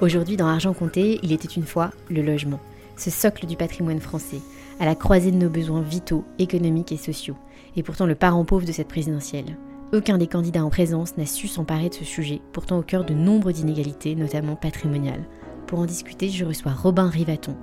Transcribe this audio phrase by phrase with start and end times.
[0.00, 2.60] Aujourd'hui, dans Argent Compté, il était une fois le logement,
[2.96, 4.40] ce socle du patrimoine français,
[4.80, 7.36] à la croisée de nos besoins vitaux, économiques et sociaux,
[7.76, 9.56] et pourtant le parent pauvre de cette présidentielle.
[9.92, 13.14] Aucun des candidats en présence n'a su s'emparer de ce sujet, pourtant au cœur de
[13.14, 15.24] nombreux d'inégalités, notamment patrimoniales.
[15.66, 17.56] Pour en discuter, je reçois Robin Rivaton,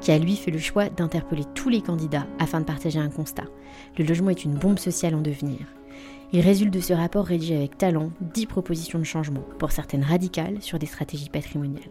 [0.00, 3.46] qui a lui fait le choix d'interpeller tous les candidats afin de partager un constat.
[3.98, 5.60] Le logement est une bombe sociale en devenir.
[6.30, 10.60] Il résulte de ce rapport rédigé avec talent 10 propositions de changement, pour certaines radicales,
[10.60, 11.88] sur des stratégies patrimoniales.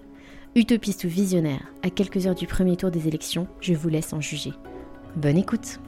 [0.56, 4.22] Utopiste ou visionnaire, à quelques heures du premier tour des élections, je vous laisse en
[4.22, 4.54] juger.
[5.16, 5.80] Bonne écoute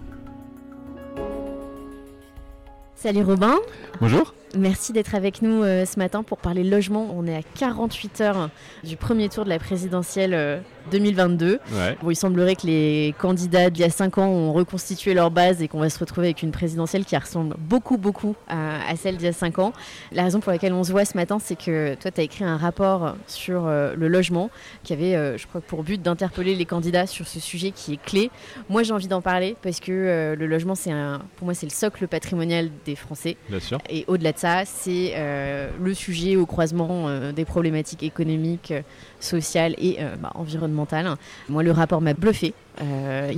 [2.96, 3.56] Salut Robin
[4.02, 7.14] Bonjour Merci d'être avec nous euh, ce matin pour parler logement.
[7.16, 8.50] On est à 48 heures
[8.84, 10.60] du premier tour de la présidentielle euh,
[10.92, 11.60] 2022.
[11.72, 11.98] Ouais.
[12.02, 15.62] Bon, il semblerait que les candidats d'il y a 5 ans ont reconstitué leur base
[15.62, 19.18] et qu'on va se retrouver avec une présidentielle qui ressemble beaucoup, beaucoup à, à celle
[19.18, 19.74] d'il y a 5 ans.
[20.12, 22.44] La raison pour laquelle on se voit ce matin, c'est que toi, tu as écrit
[22.44, 24.50] un rapport sur euh, le logement
[24.84, 28.02] qui avait, euh, je crois, pour but d'interpeller les candidats sur ce sujet qui est
[28.02, 28.32] clé.
[28.70, 31.68] Moi, j'ai envie d'en parler parce que euh, le logement, c'est un, pour moi, c'est
[31.68, 33.38] le socle patrimonial des Français.
[33.50, 33.78] Bien sûr.
[33.90, 38.82] Et au-delà de ça, c'est euh, le sujet au croisement euh, des problématiques économiques, euh,
[39.20, 41.14] sociales et euh, bah, environnementales.
[41.50, 42.54] Moi, le rapport m'a bluffé.
[42.82, 42.86] Il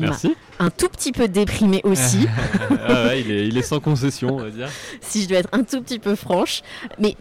[0.02, 0.36] m'a Merci.
[0.60, 2.28] un tout petit peu déprimé aussi,
[2.88, 4.70] Ah ouais, il, est, il est sans concession, on va dire.
[5.02, 6.62] si je dois être un tout petit peu franche.
[7.00, 7.16] Mais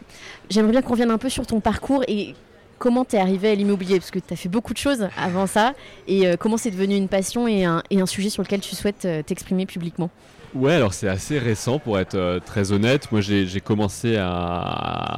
[0.51, 2.35] j'aimerais bien qu'on revienne un peu sur ton parcours et
[2.79, 5.47] comment tu es arrivé à l'immobilier, parce que tu as fait beaucoup de choses avant
[5.47, 5.75] ça,
[6.09, 8.75] et euh, comment c'est devenu une passion et un, et un sujet sur lequel tu
[8.75, 10.11] souhaites euh, t'exprimer publiquement?
[10.53, 13.13] Ouais, alors c'est assez récent pour être euh, très honnête.
[13.13, 14.27] Moi, j'ai commencé à,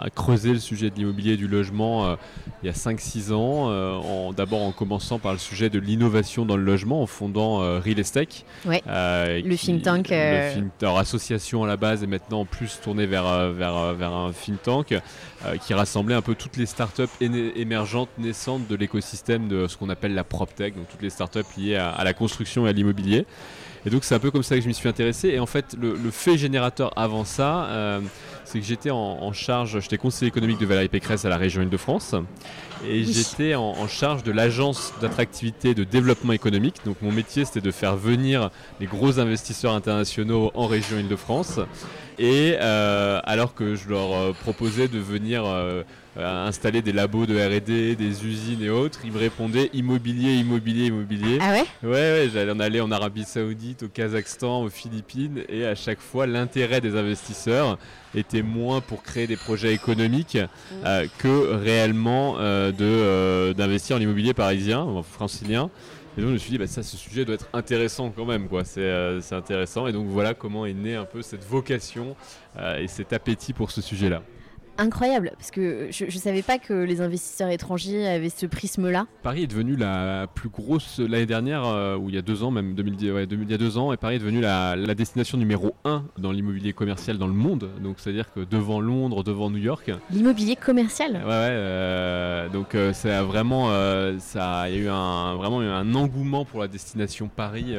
[0.04, 2.16] à creuser le sujet de l'immobilier et du logement euh,
[2.62, 3.70] il y a 5-6 ans.
[3.70, 7.62] euh, en- D'abord en commençant par le sujet de l'innovation dans le logement, en fondant
[7.62, 8.44] euh, Real Estate.
[8.66, 8.82] Ouais.
[8.88, 12.78] Euh, Le think tank, euh, Le think, alors, association à la base et maintenant plus
[12.82, 16.58] tourné vers, euh, vers, euh, vers un think tank euh, qui rassemblait un peu toutes
[16.58, 21.10] les startups émergentes, naissantes de l'écosystème de ce qu'on appelle la PropTech, donc toutes les
[21.10, 23.24] startups liées à, à la construction et à l'immobilier.
[23.84, 25.28] Et donc c'est un peu comme ça que je m'y suis intéressé.
[25.30, 28.00] Et en fait, le, le fait générateur avant ça, euh,
[28.44, 31.62] c'est que j'étais en, en charge, j'étais conseiller économique de Valérie Pécresse à la région
[31.62, 32.14] Île-de-France.
[32.84, 33.12] Et Oui.
[33.12, 36.76] j'étais en, en charge de l'agence d'attractivité et de développement économique.
[36.84, 38.50] Donc mon métier, c'était de faire venir
[38.80, 41.60] les gros investisseurs internationaux en région Île-de-France.
[42.18, 45.82] Et euh, alors que je leur euh, proposais de venir euh,
[46.16, 51.38] installer des labos de R&D, des usines et autres, ils me répondaient immobilier, immobilier, immobilier.
[51.40, 51.64] Ah ouais?
[51.82, 56.00] Ouais, ouais, j'allais en aller en Arabie Saoudite, au Kazakhstan, aux Philippines, et à chaque
[56.00, 57.78] fois, l'intérêt des investisseurs
[58.14, 60.38] était moins pour créer des projets économiques
[60.84, 65.70] euh, que réellement euh, de, euh, d'investir en immobilier parisien, en francilien.
[66.18, 68.48] Et donc je me suis dit, bah, ça, ce sujet doit être intéressant quand même,
[68.48, 68.64] quoi.
[68.64, 69.86] C'est, euh, intéressant.
[69.86, 72.16] Et donc voilà comment est née un peu cette vocation
[72.58, 74.22] euh, et cet appétit pour ce sujet-là.
[74.78, 79.06] Incroyable, parce que je ne savais pas que les investisseurs étrangers avaient ce prisme-là.
[79.22, 82.50] Paris est devenu la plus grosse l'année dernière, euh, ou il y a deux ans,
[82.50, 84.94] même 2010, ouais, 2000 il y a deux ans, et Paris est devenu la, la
[84.94, 87.68] destination numéro un dans l'immobilier commercial dans le monde.
[87.82, 92.92] Donc c'est-à-dire que devant Londres, devant New York, L'immobilier commercial ouais, ouais, euh, donc euh,
[92.92, 96.68] ça a vraiment, euh, ça, il y a eu un vraiment un engouement pour la
[96.68, 97.74] destination Paris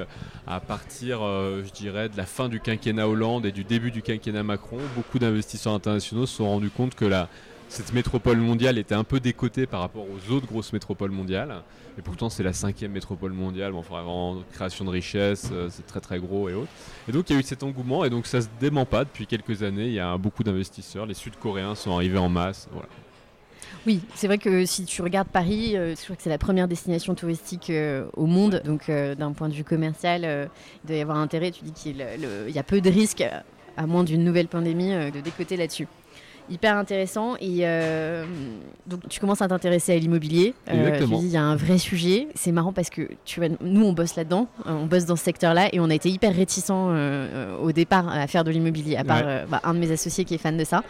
[0.48, 4.44] à partir, je dirais, de la fin du quinquennat Hollande et du début du quinquennat
[4.44, 4.78] Macron.
[4.96, 7.30] Beaucoup d'investisseurs internationaux se sont rendus compte que la
[7.74, 11.64] cette métropole mondiale était un peu décotée par rapport aux autres grosses métropoles mondiales.
[11.98, 13.72] Et pourtant, c'est la cinquième métropole mondiale.
[13.72, 16.70] Bon, en création de richesse, euh, c'est très très gros et autres.
[17.10, 19.26] Et donc, il y a eu cet engouement et donc ça se dément pas depuis
[19.26, 19.88] quelques années.
[19.88, 21.08] Il y a beaucoup d'investisseurs.
[21.08, 22.68] Les Sud-Coréens sont arrivés en masse.
[22.72, 22.88] Voilà.
[23.88, 26.68] Oui, c'est vrai que si tu regardes Paris, euh, je crois que c'est la première
[26.68, 28.62] destination touristique euh, au monde.
[28.66, 30.50] Donc, d'un point de vue commercial,
[30.84, 31.50] il doit y avoir intérêt.
[31.50, 32.06] Tu dis qu'il
[32.50, 33.26] y a peu de risques,
[33.78, 35.88] à moins d'une nouvelle pandémie, de décoter là-dessus
[36.54, 37.36] hyper intéressant.
[37.42, 38.26] Et euh,
[38.88, 40.54] donc, tu commences à t'intéresser à l'immobilier.
[40.70, 42.28] Euh, tu dis, il y a un vrai sujet.
[42.36, 45.24] C'est marrant parce que tu vois, nous, on bosse là-dedans, euh, on bosse dans ce
[45.24, 46.94] secteur-là, et on a été hyper réticents
[47.62, 50.38] au départ à faire de l'immobilier, à part bah, un de mes associés qui est
[50.38, 50.84] fan de ça.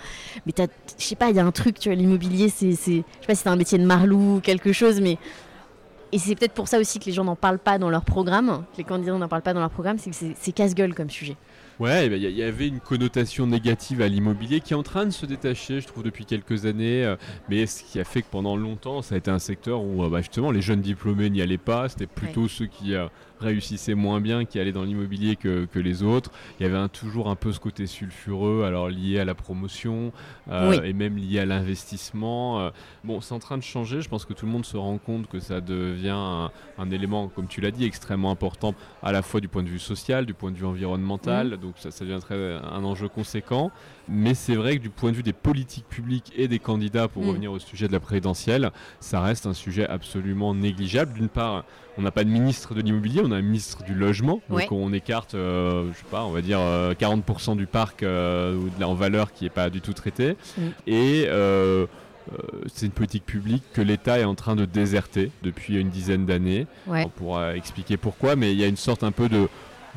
[0.45, 3.03] Mais je sais pas, il y a un truc, tu vois, l'immobilier, c'est, je sais
[3.27, 5.17] pas si c'est un métier de marlou ou quelque chose, mais
[6.13, 8.65] et c'est peut-être pour ça aussi que les gens n'en parlent pas dans leur programme,
[8.73, 11.35] que les candidats n'en parlent pas dans leur programme, c'est que c'est casse-gueule comme sujet.
[11.79, 15.25] Ouais, il y, avait une connotation négative à l'immobilier qui est en train de se
[15.25, 17.03] détacher, je trouve, depuis quelques années.
[17.03, 17.15] Euh,
[17.49, 20.09] mais ce qui a fait que pendant longtemps, ça a été un secteur où euh,
[20.09, 21.89] bah, justement les jeunes diplômés n'y allaient pas.
[21.89, 23.07] C'était plutôt ceux qui euh,
[23.39, 26.31] réussissaient moins bien, qui allaient dans l'immobilier que, les autres.
[26.59, 30.13] Il y avait toujours un peu ce côté sulfureux, alors lié à la promotion
[30.49, 32.71] et même lié à l'investissement.
[33.03, 33.99] bon, c'est en train de changer.
[33.99, 37.27] Je pense que tout le monde se rend compte que ça devient un, un élément,
[37.27, 40.33] comme tu l'as dit, extrêmement important à la fois du point de vue social, du
[40.33, 43.71] point de vue environnemental donc ça, ça deviendrait un enjeu conséquent.
[44.09, 47.23] Mais c'est vrai que du point de vue des politiques publiques et des candidats, pour
[47.23, 47.27] mm.
[47.27, 51.13] revenir au sujet de la présidentielle, ça reste un sujet absolument négligeable.
[51.13, 51.63] D'une part,
[51.97, 54.91] on n'a pas de ministre de l'immobilier, on a un ministre du logement, donc on
[54.93, 59.31] écarte, euh, je sais pas, on va dire 40% euh, du parc euh, en valeur
[59.31, 60.35] qui n'est pas du tout traité.
[60.57, 60.61] Mm.
[60.87, 61.29] Et
[62.73, 66.67] c'est une politique publique que l'État est en train de déserter depuis une dizaine d'années.
[66.87, 69.47] On pourra expliquer pourquoi, mais il y a une sorte un peu de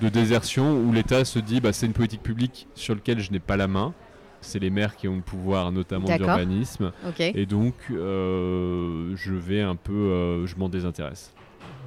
[0.01, 3.39] de désertion où l'État se dit bah, c'est une politique publique sur laquelle je n'ai
[3.39, 3.95] pas la main.
[4.43, 6.93] C'est les maires qui ont le pouvoir, notamment d'urbanisme.
[7.19, 11.33] Et donc, euh, je vais un peu, euh, je m'en désintéresse.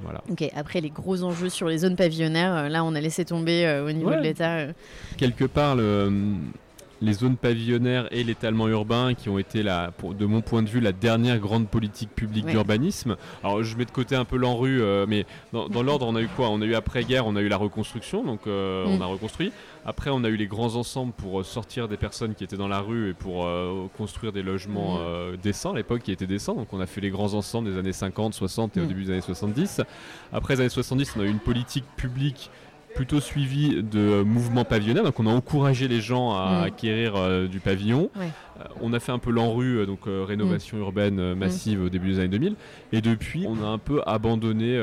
[0.02, 0.22] Voilà.
[0.30, 3.82] Ok, après les gros enjeux sur les zones pavillonnaires, euh, là on a laissé tomber
[3.86, 4.66] au niveau de l'État.
[5.16, 6.10] Quelque part, le,
[7.02, 10.80] les zones pavillonnaires et l'étalement urbain qui ont été, la, de mon point de vue,
[10.80, 13.16] la dernière grande politique publique d'urbanisme.
[13.42, 16.28] Alors je mets de côté un peu l'enrue, euh, mais dans, l'ordre, on a eu
[16.28, 16.50] quoi?
[16.50, 19.02] On a eu après-guerre, on a eu la reconstruction, donc euh, on mm.
[19.02, 19.52] a reconstruit.
[19.86, 22.68] Après, on a eu les grands ensembles pour euh, sortir des personnes qui étaient dans
[22.68, 23.48] la rue et pour
[23.96, 25.36] construire des logements mm.
[25.42, 26.54] décents, à l'époque qui étaient décents.
[26.54, 28.88] Donc on a fait les grands ensembles des années 50, 60 et au mm.
[28.88, 29.80] début des années 70.
[30.32, 32.50] Après les années 70, on a eu une politique publique
[32.94, 35.04] plutôt suivi de mouvements pavillonnaires.
[35.04, 36.64] Donc on a encouragé les gens à mm.
[36.64, 38.10] acquérir euh, du pavillon.
[38.18, 38.28] Euh,
[38.80, 40.80] on a fait un peu l'enrue, euh, donc rénovation mm.
[40.80, 41.84] urbaine massive mm.
[41.84, 42.54] au début des années 2000.
[42.92, 44.78] Et depuis, on a un peu abandonné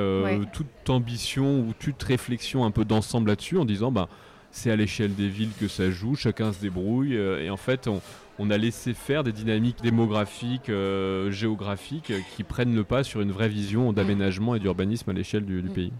[0.53, 4.07] toute ambition ou toute réflexion un peu d'ensemble là-dessus en disant bah
[4.51, 7.13] c'est à l'échelle des villes que ça joue, chacun se débrouille.
[7.15, 7.89] et en fait,
[8.39, 10.71] on, a laissé faire des dynamiques démographiques,
[11.29, 15.61] géographiques qui prennent le pas sur une vraie vision d'aménagement et d'urbanisme à l'échelle du,
[15.63, 15.91] pays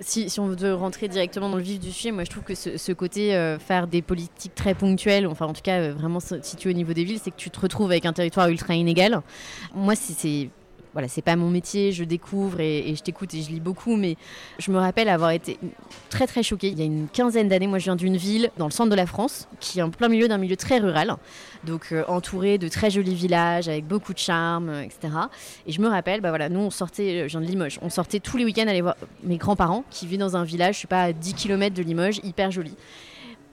[0.00, 2.92] si, on veut rentrer directement dans le vif du sujet, moi je trouve que ce,
[2.92, 6.72] côté euh, faire des politiques très ponctuelles, enfin en tout cas euh, vraiment situé au
[6.72, 9.20] niveau des villes, c'est que tu te retrouves avec un territoire ultra inégal.
[9.74, 10.50] Moi, c'est
[10.92, 14.16] voilà, c'est pas mon métier, je découvre et, je t'écoute et je lis beaucoup, mais
[14.58, 15.58] je me rappelle avoir été
[16.10, 16.68] très très choquée.
[16.68, 18.94] Il y a une quinzaine d'années, moi je viens d'une ville dans le centre de
[18.94, 21.16] la France, qui est en plein milieu d'un milieu très rural,
[21.64, 25.14] donc euh, entouré de très jolis villages avec beaucoup de charme, etc.
[25.66, 27.90] Et je me rappelle, bah voilà, nous on sortait, euh, je viens de Limoges, on
[27.90, 30.88] sortait tous les week-ends aller voir mes grands-parents qui vivent dans un village, je sais
[30.88, 32.74] pas, à 10 km de Limoges, hyper joli.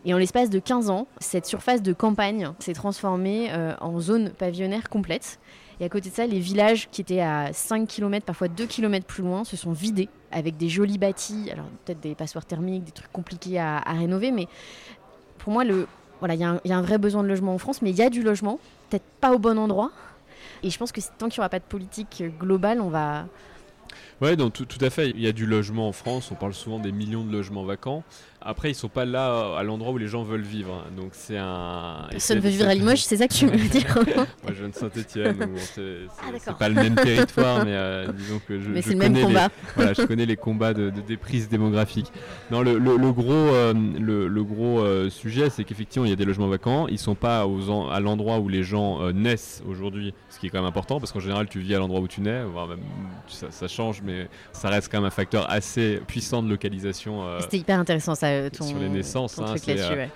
[0.05, 4.87] Et en l'espace de 15 ans, cette surface de campagne s'est transformée en zone pavillonnaire
[4.89, 5.39] complète.
[5.79, 9.05] Et à côté de ça, les villages qui étaient à 5 km, parfois 2 km
[9.05, 12.91] plus loin, se sont vidés avec des jolis bâtis, alors peut-être des passoires thermiques, des
[12.91, 14.47] trucs compliqués à, rénover, mais
[15.37, 15.85] pour moi, il
[16.19, 18.09] voilà, y, y, a un vrai besoin de logement en France, mais il y a
[18.09, 18.59] du logement,
[18.89, 19.91] peut-être pas au bon endroit.
[20.63, 23.25] Et je pense que tant qu'il n'y aura pas de politique globale, on va,
[24.21, 25.09] oui, donc tout, à fait.
[25.09, 26.31] Il y a du logement en France.
[26.31, 28.03] On parle souvent des millions de logements vacants.
[28.47, 30.85] Après, ils sont pas là à l'endroit où les gens veulent vivre.
[30.95, 32.07] Donc c'est un.
[32.11, 34.75] Personne veut vivre à Limoges, c'est ça que tu veux dire Moi, je viens de
[34.75, 35.35] Saint-Étienne.
[35.41, 38.69] Ah, c'est pas le même territoire, mais euh, disons que je.
[38.69, 39.49] Mais c'est le même combat.
[39.75, 42.11] voilà, je connais les combats de, de déprise démographique.
[42.51, 46.25] Non, le, le, gros, euh, le, gros euh, sujet, c'est qu'effectivement, il y a des
[46.25, 46.87] logements vacants.
[46.87, 50.59] Ils sont pas aux, à l'endroit où les gens naissent aujourd'hui, ce qui est quand
[50.59, 52.43] même important, parce qu'en général, tu vis à l'endroit où tu nais.
[52.43, 52.79] même,
[53.27, 57.27] ça, ça change mais ça reste quand même un facteur assez puissant de localisation.
[57.27, 59.39] Euh, C'était hyper intéressant ça, euh, ton, sur les naissances.
[59.39, 60.07] Hein, euh,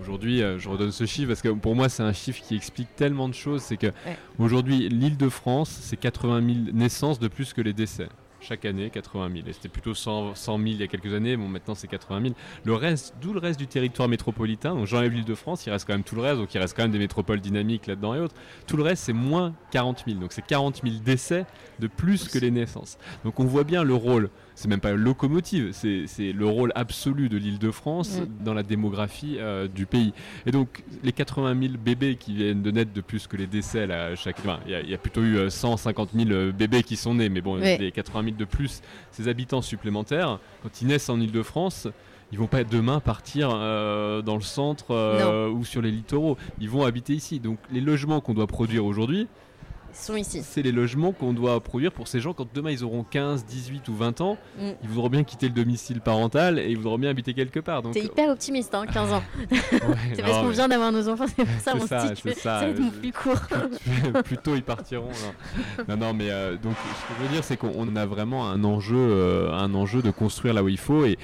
[0.00, 3.28] aujourd'hui, je redonne ce chiffre parce que pour moi, c'est un chiffre qui explique tellement
[3.28, 3.62] de choses.
[3.62, 3.92] C'est que
[4.38, 8.08] aujourd'hui, l'île de France, c'est 80 000 naissances de plus que les décès.
[8.40, 9.48] Chaque année 80 000.
[9.48, 12.34] Et c'était plutôt 100, 000 il y a quelques années, bon maintenant c'est 80 000.
[12.64, 15.86] Le reste, d'où le reste du territoire métropolitain, donc j'enlève l'île de France, il reste
[15.86, 18.20] quand même tout le reste, donc il reste quand même des métropoles dynamiques là-dedans et
[18.20, 18.34] autres.
[18.66, 21.46] Tout le reste c'est moins 40 000, donc c'est 40 000 décès
[21.78, 22.98] de plus que les naissances.
[23.24, 27.36] Donc on voit bien le rôle c'est même pas locomotive, c'est le rôle absolu de
[27.36, 28.44] l'île de France mm.
[28.44, 30.12] dans la démographie euh, du pays.
[30.46, 33.86] Et donc, les 80 000 bébés qui viennent de naître de plus que les décès,
[33.86, 37.28] là, chaque, il y, a plutôt eu 150 euh, 000 euh, bébés qui sont nés,
[37.28, 41.30] mais bon, les 80 000 de plus, ces habitants supplémentaires, quand ils naissent en île
[41.30, 41.86] de France,
[42.32, 46.36] ils vont pas demain partir dans le centre ou sur les littoraux.
[46.60, 47.40] Ils vont habiter ici.
[47.40, 49.28] Donc les logements qu'on doit produire aujourd'hui,
[49.92, 50.42] sont ici.
[50.42, 53.88] C'est les logements qu'on doit produire pour ces gens quand demain ils auront 15, 18
[53.88, 54.38] ou 20 ans.
[54.58, 54.70] Mm.
[54.82, 57.82] Ils voudront bien quitter le domicile parental et ils voudront bien habiter quelque part.
[57.92, 59.22] T'es hyper optimiste, hein, 15 ans.
[60.14, 62.34] c'est parce qu'on vient d'avoir nos enfants, c'est pour ça, on ça, se dit que
[62.34, 63.40] ça, va être plus court.
[64.24, 65.08] Plutôt ils partiront.
[65.88, 68.64] Non, non, mais euh, donc ce que je veux dire, c'est qu'on a vraiment un
[68.64, 71.18] enjeu, euh, un enjeu de construire là où il faut et,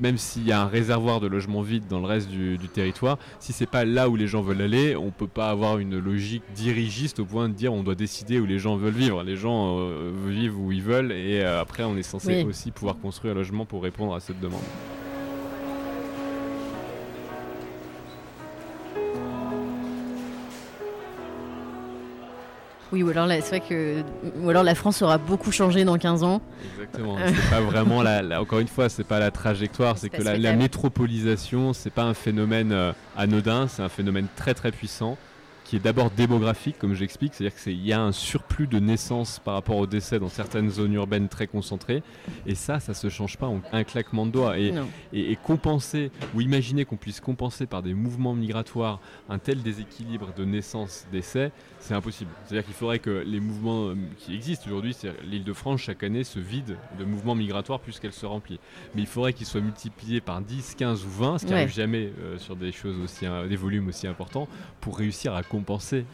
[0.00, 3.18] même s'il y a un réservoir de logements vides dans le reste du, du territoire,
[3.38, 6.42] si c'est pas là où les gens veulent aller, on peut pas avoir une logique
[6.54, 9.22] dirigiste au point de dire on doit décider où les gens veulent vivre.
[9.22, 12.96] Les gens euh, vivent où ils veulent et euh, après on est censé aussi pouvoir
[12.98, 14.62] construire un logement pour répondre à cette demande.
[22.90, 24.02] Oui, ou alors c'est vrai que
[24.40, 26.40] ou alors la France aura beaucoup changé dans 15 ans.
[26.72, 27.18] Exactement.
[27.18, 27.28] Euh.
[27.34, 30.54] C'est pas vraiment la, encore une fois, c'est pas la trajectoire, c'est que la, la,
[30.54, 32.74] métropolisation, c'est pas un phénomène
[33.14, 35.18] anodin, c'est un phénomène très très puissant
[35.68, 39.52] qui est d'abord démographique, comme j'explique, c'est-à-dire qu'il y a un surplus de naissances par
[39.52, 42.02] rapport aux décès dans certaines zones urbaines très concentrées,
[42.46, 44.58] et ça, ça se change pas en un claquement de doigts.
[44.58, 44.72] Et,
[45.12, 48.98] et, compenser, ou imaginer qu'on puisse compenser par des mouvements migratoires
[49.28, 52.30] un tel déséquilibre de naissances-décès, c'est impossible.
[52.46, 56.24] C'est-à-dire qu'il faudrait que les mouvements euh, qui existent aujourd'hui, l'île de France chaque année
[56.24, 58.58] se vide de mouvements migratoires puisqu'elle se remplit.
[58.94, 62.10] Mais il faudrait qu'ils soient multipliés par 10, 15 ou 20, ce qui n'arrive jamais
[62.20, 64.48] euh, sur des choses aussi, des volumes aussi importants,
[64.80, 65.57] pour réussir à compenser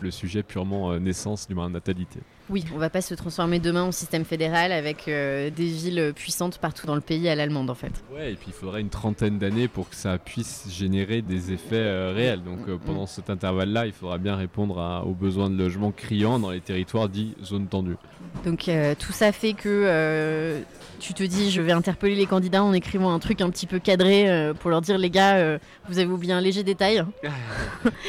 [0.01, 2.21] le sujet purement euh, naissance du natalité.
[2.51, 6.59] Oui, on va pas se transformer demain en système fédéral avec euh, des villes puissantes
[6.59, 8.05] partout dans le pays à l'allemande en fait.
[8.15, 11.77] Ouais, et puis il faudrait une trentaine d'années pour que ça puisse générer des effets
[11.77, 12.43] euh, réels.
[12.43, 13.09] Donc mm, pendant mm.
[13.09, 17.35] cet intervalle-là, il faudra bien répondre aux besoins de logement criants dans les territoires dits
[17.43, 17.97] zones tendues.
[18.45, 20.65] Donc tout ça fait que
[21.05, 23.79] tu te dis je vais interpeller les candidats en écrivant un truc un petit peu
[23.79, 25.59] cadré euh, pour leur dire les gars euh,
[25.89, 27.05] vous avez oublié un léger détail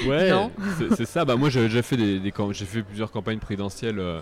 [0.07, 0.31] ouais
[0.95, 4.21] c'est ça bah moi j'ai fait des, j'ai fait plusieurs campagnes présidentielles euh, euh,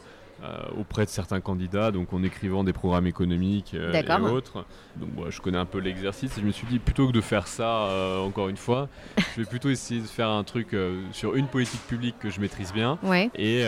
[0.77, 4.65] auprès de certains candidats, donc en écrivant des programmes économiques euh, et autres.
[4.97, 7.47] Donc je connais un peu l'exercice et je me suis dit plutôt que de faire
[7.47, 10.75] ça euh, encore une fois, je vais plutôt essayer de faire un truc
[11.11, 12.97] sur une politique publique que je maîtrise bien
[13.35, 13.65] et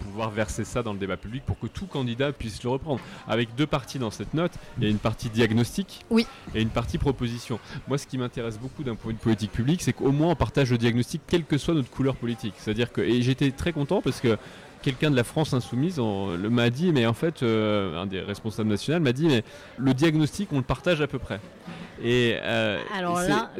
[0.00, 3.00] pouvoir verser ça dans le débat public pour que tout candidat puisse le reprendre.
[3.28, 6.26] Avec deux parties dans cette note, il y a une partie diagnostic oui.
[6.54, 7.58] et une partie proposition.
[7.88, 10.36] Moi ce qui m'intéresse beaucoup d'un point de vue politique publique, c'est qu'au moins on
[10.36, 12.54] partage le diagnostic quelle que soit notre couleur politique.
[12.58, 14.38] C'est-à-dire que et j'étais très content parce que
[14.82, 19.00] quelqu'un de la France insoumise m'a dit, mais en fait, euh, un des responsables nationaux
[19.00, 19.44] m'a dit, mais
[19.78, 21.40] le diagnostic, on le partage à peu près.
[22.04, 23.50] Et euh, alors là,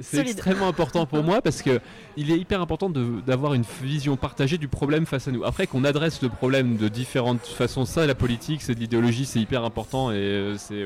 [0.00, 1.80] c'est extrêmement important pour moi parce que
[2.16, 5.44] il est hyper important d'avoir une vision partagée du problème face à nous.
[5.44, 9.40] Après qu'on adresse le problème de différentes façons, ça, la politique, c'est de l'idéologie, c'est
[9.40, 10.82] hyper important et euh, c'est,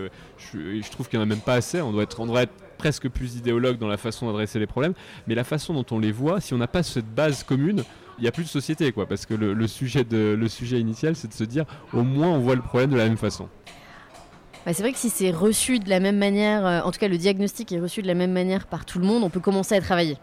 [0.53, 1.81] je, je, trouve qu'il n'y en a même pas assez.
[1.81, 4.95] On doit être, on doit être presque plus idéologue dans la façon d'adresser les problèmes,
[5.27, 7.83] mais la façon dont on les voit, si on n'a pas cette base commune,
[8.19, 9.07] il n'y a plus de société, quoi.
[9.07, 12.39] Parce que le, sujet, de, le sujet initial, c'est de se dire, au moins, on
[12.39, 13.49] voit le problème de la même façon.
[14.67, 17.09] Bah, c'est vrai que si c'est reçu de la même manière, euh, en tout cas
[17.09, 19.75] le diagnostic est reçu de la même manière par tout le monde, on peut commencer
[19.75, 20.19] à travailler.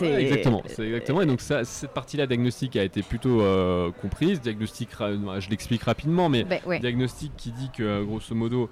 [0.00, 1.20] exactement, c'est exactement.
[1.20, 4.40] Et donc ça, cette partie-là, diagnostic a été plutôt euh, comprise.
[4.40, 8.66] Diagnostic, je l'explique rapidement, mais bah, diagnostic qui dit que grosso modo, euh,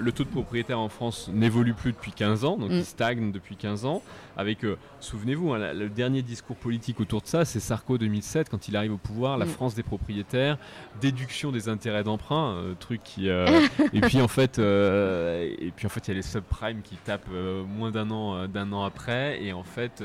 [0.00, 2.74] le taux de propriétaire en France n'évolue plus depuis 15 ans, donc mm.
[2.74, 4.02] il stagne depuis 15 ans.
[4.36, 8.68] Avec, euh, souvenez-vous, hein, le dernier discours politique autour de ça, c'est Sarko 2007, quand
[8.68, 9.50] il arrive au pouvoir, la mm.
[9.50, 10.58] France des propriétaires,
[11.00, 13.28] déduction des intérêts d'emprunt, euh, truc qui.
[13.92, 17.30] et puis en fait, et puis en fait, il y a les subprimes qui tapent
[17.68, 20.02] moins d'un an, d'un an après, et en fait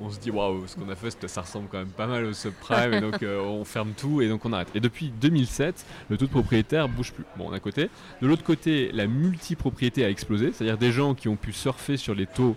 [0.00, 2.32] on se dit waouh, ce qu'on a fait, ça ressemble quand même pas mal au
[2.32, 4.68] subprime, et donc euh, on ferme tout et donc on arrête.
[4.74, 7.24] Et depuis 2007, le taux de propriétaire bouge plus.
[7.36, 7.90] Bon, d'un côté.
[8.22, 12.14] De l'autre côté, la multipropriété a explosé, c'est-à-dire des gens qui ont pu surfer sur
[12.14, 12.56] les taux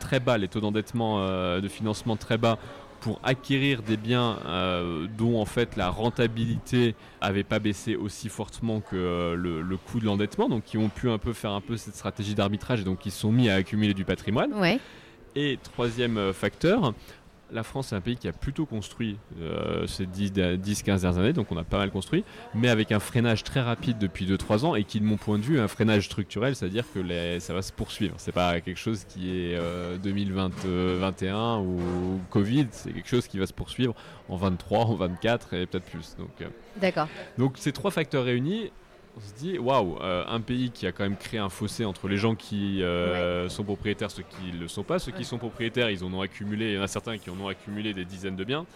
[0.00, 2.58] très bas, les taux d'endettement, euh, de financement très bas
[3.00, 8.80] pour acquérir des biens euh, dont en fait la rentabilité avait pas baissé aussi fortement
[8.80, 11.96] que le, coût de l'endettement, donc qui ont pu un peu faire un peu cette
[11.96, 14.54] stratégie d'arbitrage et donc qui sont mis à accumuler du patrimoine.
[15.36, 16.94] Et troisième euh, facteur,
[17.52, 20.30] la France est un pays qui a plutôt construit euh, ces 10-15
[20.82, 22.24] dernières années, donc on a pas mal construit,
[22.54, 25.42] mais avec un freinage très rapide depuis 2-3 ans et qui, de mon point de
[25.42, 28.14] vue, est un freinage structurel, c'est-à-dire que les, ça va se poursuivre.
[28.18, 29.58] C'est pas quelque chose qui est
[30.02, 33.94] 2021 euh, ou Covid, c'est quelque chose qui va se poursuivre
[34.28, 36.16] en 23, en 24 et peut-être plus.
[36.18, 36.30] Donc,
[36.80, 37.08] D'accord.
[37.38, 38.70] Donc ces trois facteurs réunis,
[39.16, 42.08] on se dit waouh, euh, un pays qui a quand même créé un fossé entre
[42.08, 44.98] les gens qui euh, sont propriétaires, ceux qui ne le sont pas.
[44.98, 47.38] Ceux qui sont propriétaires, ils en ont accumulé, il y en a certains qui en
[47.40, 48.66] ont accumulé des dizaines de biens.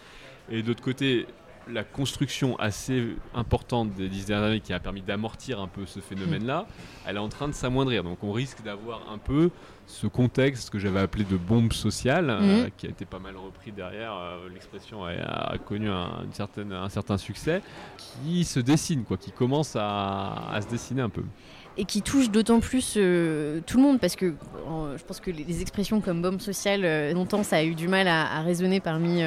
[0.51, 1.27] Et d'autre côté,
[1.71, 6.01] la construction assez importante des dix dernières années qui a permis d'amortir un peu ce
[6.01, 6.67] phénomène-là,
[7.07, 8.05] elle est en train de s'amoindrir.
[8.05, 9.51] Donc on risque d'avoir un peu
[9.89, 12.71] ce contexte que j'avais appelé de bombe sociale, euh, mhm.
[12.77, 14.15] qui a été pas mal repris derrière.
[14.15, 17.63] Euh, l'expression a, connu un, une certaine, un certain succès,
[17.97, 21.25] qui se dessine, quoi, qui commence à se dessiner un peu
[21.81, 24.35] et qui touche d'autant plus euh, tout le monde parce que
[24.97, 28.09] je pense que les, expressions comme bombe sociale, euh, longtemps ça a eu du mal
[28.09, 29.23] à, résonner parmi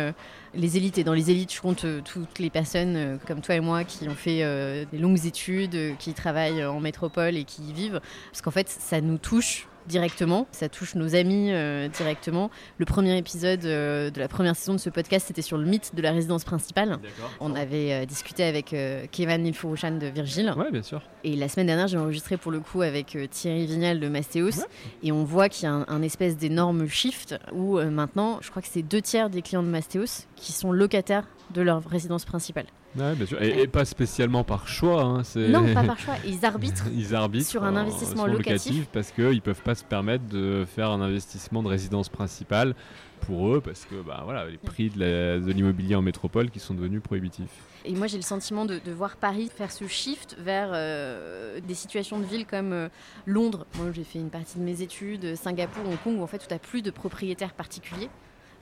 [0.54, 3.86] les élites et dans les élites je compte toutes les personnes comme toi et moi
[3.86, 4.44] qui ont fait
[4.92, 8.02] des longues études, qui travaillent en métropole et qui y vivent
[8.32, 12.50] parce qu'en fait ça nous touche directement, ça touche nos amis euh, directement.
[12.78, 15.96] Le premier épisode euh, de la première saison de ce podcast, c'était sur le mythe
[15.96, 17.00] de la résidence principale.
[17.40, 18.76] On avait euh, discuté avec
[19.12, 20.54] Kevin Nilfourouchan de Virgile.
[20.58, 21.02] Ouais, bien sûr.
[21.24, 24.66] Et la semaine dernière, j'ai enregistré pour le coup avec Thierry Vignal de Mastéos.
[25.04, 28.68] Et on voit qu'il y a un, espèce d'énorme shift où maintenant, je crois que
[28.68, 32.66] c'est deux tiers des clients de Mastéos qui sont locataires de leur résidence principale.
[32.96, 33.42] Ouais, bien sûr.
[33.42, 35.04] Et, pas spécialement par choix.
[35.04, 36.16] Hein, non, pas par choix.
[36.26, 38.88] Ils arbitrent, Ils arbitrent sur un investissement locatif.
[38.92, 42.76] parce qu'ils ne peuvent pas se permettre de faire un investissement de résidence principale
[43.22, 47.02] pour eux parce que bah, voilà, les prix de l'immobilier en métropole qui sont devenus
[47.02, 47.52] prohibitifs.
[47.86, 52.20] Et moi j'ai le sentiment de, voir Paris faire ce shift vers euh, des situations
[52.20, 52.90] de ville comme euh,
[53.26, 53.66] Londres.
[53.76, 56.48] Moi j'ai fait une partie de mes études, Singapour, Hong Kong où en fait tu
[56.50, 58.10] n'as plus de propriétaires particuliers.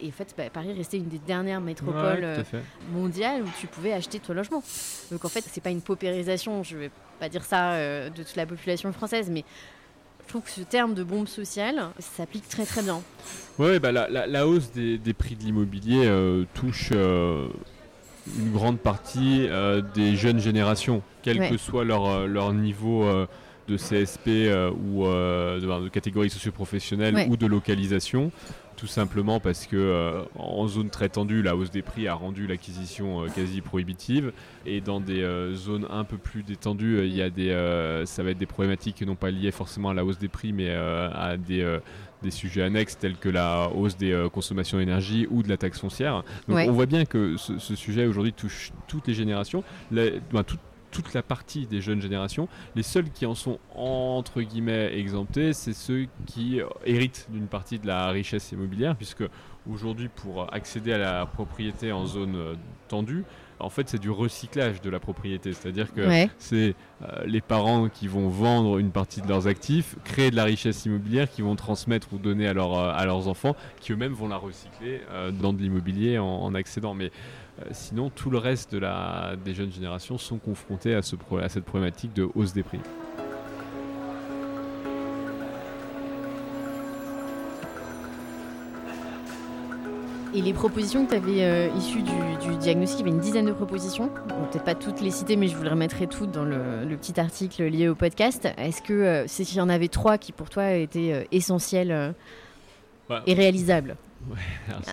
[0.02, 2.44] Et en fait, bah, Paris restait une des dernières métropoles euh,
[2.94, 4.64] mondiales où tu pouvais acheter ton logement.
[5.12, 8.36] Donc en fait, c'est pas une paupérisation, je vais pas dire ça euh, de toute
[8.36, 9.44] la population française, mais
[10.24, 13.02] je trouve que ce terme de bombe sociale s'applique très très bien.
[13.58, 19.50] Oui, bah, la, hausse des, prix de l'immobilier euh, touche une grande partie
[19.96, 23.06] des jeunes générations, quel que soit leur, leur niveau
[23.68, 24.28] de CSP
[24.94, 28.32] ou de, catégorie socio-professionnelle ou de localisation
[28.80, 32.48] tout simplement parce que euh, en zone très tendue, la hausse des prix a rendu
[32.48, 34.32] l'acquisition euh, quasi prohibitive,
[34.66, 37.50] et dans des euh, zones un peu plus détendues, il y a des,
[38.06, 40.70] ça va être des problématiques non pas liées forcément à la hausse des prix, mais
[40.72, 41.80] à des
[42.22, 46.24] des sujets annexes tels que la hausse des consommations d'énergie ou de la taxe foncière.
[46.48, 49.64] Donc on voit bien que ce, sujet aujourd'hui touche toutes les générations.
[49.92, 50.44] La, ben,
[50.92, 52.48] toute la partie des jeunes générations.
[52.76, 57.88] Les seuls qui en sont entre guillemets exemptés, c'est ceux qui héritent d'une partie de
[57.88, 59.24] la richesse immobilière, puisque
[59.70, 62.54] aujourd'hui, pour accéder à la propriété en zone euh,
[62.88, 63.24] tendue,
[63.60, 65.52] en fait, c'est du recyclage de la propriété.
[65.52, 66.02] C'est-à-dire que
[66.38, 70.46] c'est euh, les parents qui vont vendre une partie de leurs actifs, créer de la
[70.46, 74.30] richesse immobilière, qui vont transmettre ou donner à, euh, à leurs enfants, qui eux-mêmes vont
[74.30, 75.02] la recycler
[75.34, 76.94] dans de l'immobilier en, en, accédant.
[76.94, 77.10] Mais euh,
[77.72, 81.66] sinon, tout le reste de la, des jeunes générations sont confrontés à, ce, à cette
[81.66, 82.80] problématique de hausse des prix.
[90.34, 93.48] Et les propositions que tu avais euh, issues du, diagnostic, il y avait une dizaine
[93.48, 94.10] de propositions.
[94.52, 97.64] Peut-être pas toutes les citer, mais je vous les remettrai toutes dans le, petit article
[97.64, 98.48] lié au podcast.
[98.58, 102.14] Est-ce que euh, s'il y en avait trois qui pour toi étaient essentielles
[103.26, 103.96] et réalisables?
[104.30, 104.36] Ouais,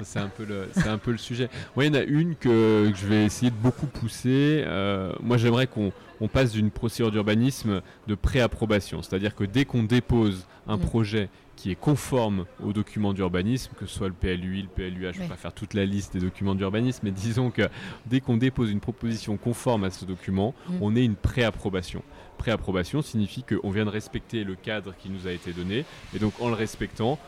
[0.03, 1.49] c'est un, peu le, un peu le sujet.
[1.75, 4.63] Moi, il y en a une que, je vais essayer de beaucoup pousser.
[4.67, 5.93] Euh, moi, j'aimerais qu'on
[6.29, 9.03] passe d'une procédure d'urbanisme de préapprobation.
[9.03, 10.81] C'est-à-dire que dès qu'on dépose un mm.
[10.81, 15.19] projet qui est conforme aux documents d'urbanisme, que ce soit le PLUI, le PLUH, je
[15.19, 17.63] ne vais pas faire toute la liste des documents d'urbanisme, mais disons que
[18.07, 20.75] dès qu'on dépose une proposition conforme à ce document, mm.
[20.81, 22.03] on est une préapprobation.
[22.37, 26.35] Préapprobation signifie qu'on vient de respecter le cadre qui nous a été donné, et donc
[26.41, 27.19] en le respectant,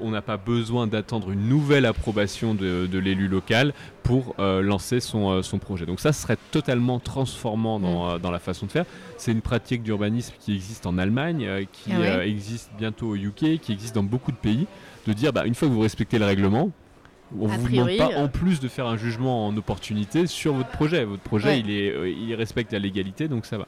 [0.00, 5.42] on n'a pas besoin d'attendre une nouvelle approbation de, l'élu local pour euh, lancer euh,
[5.42, 5.86] son, projet.
[5.86, 8.24] Donc ça serait totalement transformant dans, mm.
[8.24, 8.84] euh, la façon de faire.
[9.16, 13.72] C'est une pratique d'urbanisme qui existe en Allemagne, qui ah existe bientôt au UK, qui
[13.72, 14.66] existe dans beaucoup de pays,
[15.06, 16.70] de dire bah, une fois que vous respectez le règlement,
[17.38, 20.70] on ne vous demande pas en plus de faire un jugement en opportunité sur votre
[20.70, 21.04] projet.
[21.04, 23.66] Votre projet, il, est, il respecte la légalité, donc ça va.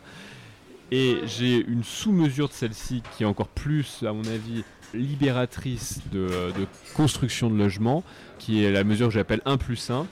[0.91, 6.29] Et j'ai une sous-mesure de celle-ci qui est encore plus, à mon avis, libératrice de,
[6.95, 8.03] construction de logements,
[8.39, 10.07] qui est la mesure que j'appelle 1 plus 1,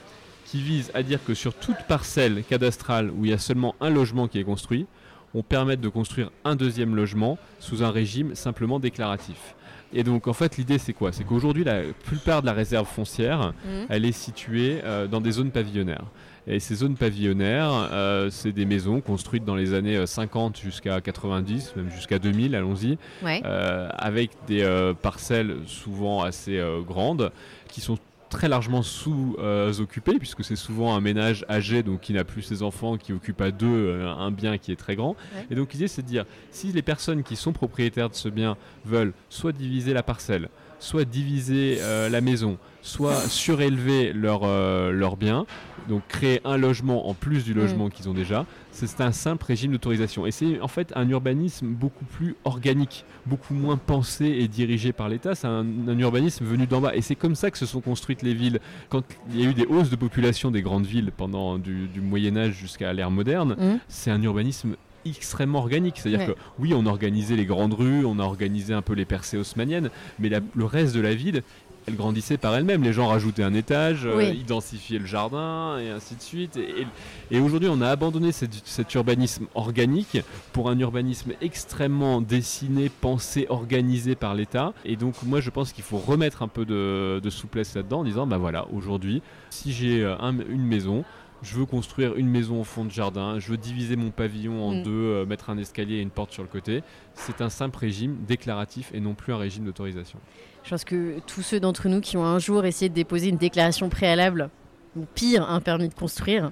[0.45, 3.89] qui vise à dire que sur toute parcelle cadastrale où il y a seulement un
[3.89, 4.85] logement qui est construit,
[5.33, 9.55] on permet de construire un deuxième logement sous un régime simplement déclaratif.
[9.93, 11.11] Et donc en fait l'idée c'est quoi?
[11.11, 13.85] C'est qu'aujourd'hui la plupart de la réserve foncière, Mhm.
[13.89, 16.05] elle est située euh, dans des zones pavillonnaires.
[16.49, 21.01] Et ces zones pavillonnaires, euh, c'est des maisons construites dans les années euh, 50 jusqu'à
[21.01, 23.41] 90, même jusqu'à 2000, allons-y, Ouais.
[23.45, 27.31] euh, avec des euh, parcelles souvent assez euh, grandes
[27.67, 27.97] qui sont
[28.29, 32.97] très largement sous-occupées puisque c'est souvent un ménage âgé donc qui n'a plus ses enfants
[32.97, 35.47] qui occupe à deux euh, un bien qui est très grand Ouais.
[35.49, 38.57] et donc l'idée c'est de dire si les personnes qui sont propriétaires de ce bien
[38.85, 45.17] veulent soit diviser la parcelle soit diviser euh, la maison soit surélever leur, euh, leur
[45.17, 45.45] bien
[45.89, 48.45] donc créer un logement en plus du logement qu'ils ont déjà
[48.85, 50.27] c'est un simple régime d'autorisation.
[50.27, 55.09] Et c'est en fait un urbanisme beaucoup plus organique, beaucoup moins pensé et dirigé par
[55.09, 55.33] l'État.
[55.33, 56.95] C'est un, un urbanisme venu d'en bas.
[56.95, 58.59] Et c'est comme ça que se sont construites les villes.
[58.89, 59.01] Quand
[59.33, 62.37] il y a eu des hausses de population des grandes villes pendant du, du Moyen
[62.37, 63.79] Âge jusqu'à l'ère moderne, Mhm.
[63.87, 64.75] c'est un urbanisme
[65.09, 65.95] extrêmement organique.
[65.97, 66.33] C'est-à-dire Ouais.
[66.33, 69.89] que oui, on organisait les grandes rues, on a organisé un peu les percées haussmanniennes,
[70.19, 71.43] mais la- le reste de la ville,
[71.89, 72.83] elle grandissait par elle-même.
[72.83, 76.57] Les gens rajoutaient un étage, euh, identifiaient le jardin, et ainsi de suite.
[76.57, 80.17] Et, et- et aujourd'hui, on a abandonné cet, cet urbanisme organique
[80.51, 84.73] pour un urbanisme extrêmement dessiné, pensé, organisé par l'État.
[84.83, 88.03] Et donc, moi, je pense qu'il faut remettre un peu de, de souplesse là-dedans en
[88.03, 91.05] disant, bah voilà, aujourd'hui, si j'ai euh, un- une maison,
[91.43, 94.73] je veux construire une maison au fond de jardin, je veux diviser mon pavillon en
[94.75, 94.83] Mm.
[94.83, 96.81] deux, euh, mettre un escalier et une porte sur le côté.
[97.13, 100.19] C'est un simple régime déclaratif et non plus un régime d'autorisation.
[100.63, 103.37] Je pense que tous ceux d'entre nous qui ont un jour essayé de déposer une
[103.37, 104.49] déclaration préalable,
[104.95, 106.51] ou pire, un permis de construire,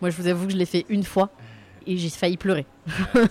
[0.00, 1.30] moi je vous avoue que je l'ai fait une fois
[1.86, 2.66] et j'ai failli pleurer.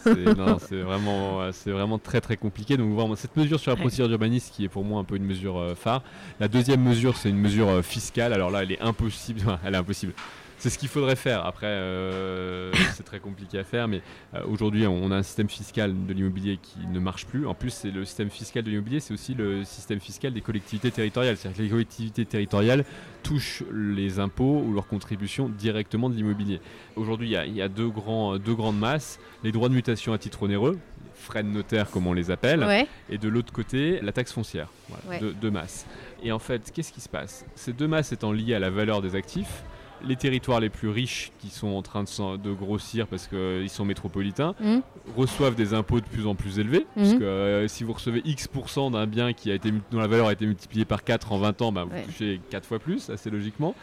[0.04, 0.14] C'est
[0.84, 2.78] vraiment, c'est vraiment très très compliqué.
[2.78, 5.26] Donc vraiment, cette mesure sur la procédure d'urbanisme qui est pour moi un peu une
[5.26, 6.04] mesure euh, phare.
[6.40, 8.34] La deuxième mesure, c'est une mesure euh, fiscale.
[8.34, 9.42] Alors là, elle est impossible.
[9.66, 10.14] elle est impossible.
[10.58, 11.46] C'est ce qu'il faudrait faire.
[11.46, 14.02] Après, euh, c'est très compliqué à faire, mais
[14.34, 17.46] euh, aujourd'hui, on a un système fiscal de l'immobilier qui ne marche plus.
[17.46, 20.92] En plus, c'est le système fiscal de l'immobilier, c'est aussi le système fiscal des collectivités
[20.92, 21.38] territoriales.
[21.38, 22.86] C'est-à-dire que les collectivités territoriales
[23.22, 26.62] touchent les impôts ou leurs contributions directement de l'immobilier.
[26.96, 29.74] Aujourd'hui, il y a, il y a deux, grands, deux grandes masses les droits de
[29.74, 30.80] mutation à titre onéreux,
[31.14, 32.88] frais de notaire comme on les appelle, Ouais.
[33.10, 34.70] et de l'autre côté, la taxe foncière.
[34.90, 35.20] Voilà, Ouais.
[35.20, 35.86] deux, deux masses.
[36.24, 37.46] Et en fait, qu'est-ce qui se passe?
[37.56, 39.64] Ces deux masses étant liées à la valeur des actifs,
[40.08, 44.56] les territoires les plus riches qui sont en train de, grossir parce qu'ils sont métropolitains
[44.60, 44.82] Mhm.
[45.18, 46.86] reçoivent des impôts de plus en plus élevés.
[46.96, 47.04] Mhm.
[47.04, 50.28] Parce que euh, si vous recevez X% d'un bien qui a été, dont la valeur
[50.28, 52.04] a été multipliée par 4 en 20 ans, bah, vous Ouais.
[52.04, 53.76] touchez 4 fois plus, assez logiquement.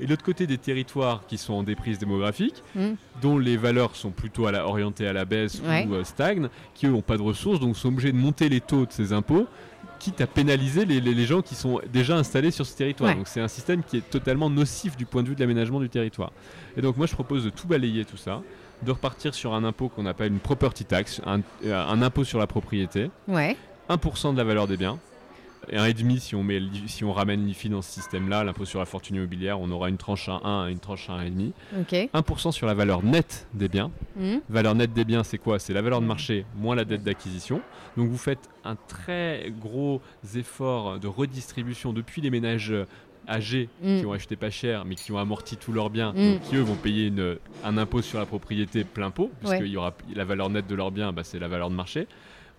[0.00, 2.96] Et de l'autre côté, des territoires qui sont en déprise démographique, Mhm.
[3.20, 5.86] dont les valeurs sont plutôt à la, orientées à la baisse Ouais.
[5.88, 8.60] ou euh, stagnent, qui eux n'ont pas de ressources, donc sont obligés de monter les
[8.60, 9.46] taux de ces impôts,
[9.98, 13.10] quitte à pénaliser les, les- les gens qui sont déjà installés sur ce territoire.
[13.10, 13.16] Ouais.
[13.16, 15.88] Donc c'est un système qui est totalement nocif du point de vue de l'aménagement du
[15.88, 16.32] territoire.
[16.76, 18.42] Et donc moi je propose de tout balayer tout ça,
[18.82, 22.46] de repartir sur un impôt qu'on appelle une property tax, un, un impôt sur la
[22.46, 23.56] propriété, Ouais.
[23.90, 24.98] 1% de la valeur des biens.
[25.70, 28.84] Et 1,5 si on, met, si on ramène l'IFI dans ce système-là, l'impôt sur la
[28.86, 31.52] fortune immobilière, on aura une tranche à 1 et une tranche à 1,5.
[31.80, 31.92] Ok.
[32.14, 33.90] 1% sur la valeur nette des biens.
[34.16, 34.40] Mhm.
[34.48, 35.58] Valeur nette des biens, c'est quoi?
[35.58, 37.60] C'est la valeur de marché moins la dette d'acquisition.
[37.96, 40.00] Donc vous faites un très gros
[40.36, 42.72] effort de redistribution depuis les ménages
[43.28, 46.32] âgés qui ont acheté pas cher mais qui ont amorti tous leurs biens, Mm.
[46.34, 49.68] donc qui eux vont payer une- un impôt sur la propriété plein pot, puisque Ouais.
[49.68, 52.06] y aura, la valeur nette de leurs biens, bah, c'est la valeur de marché.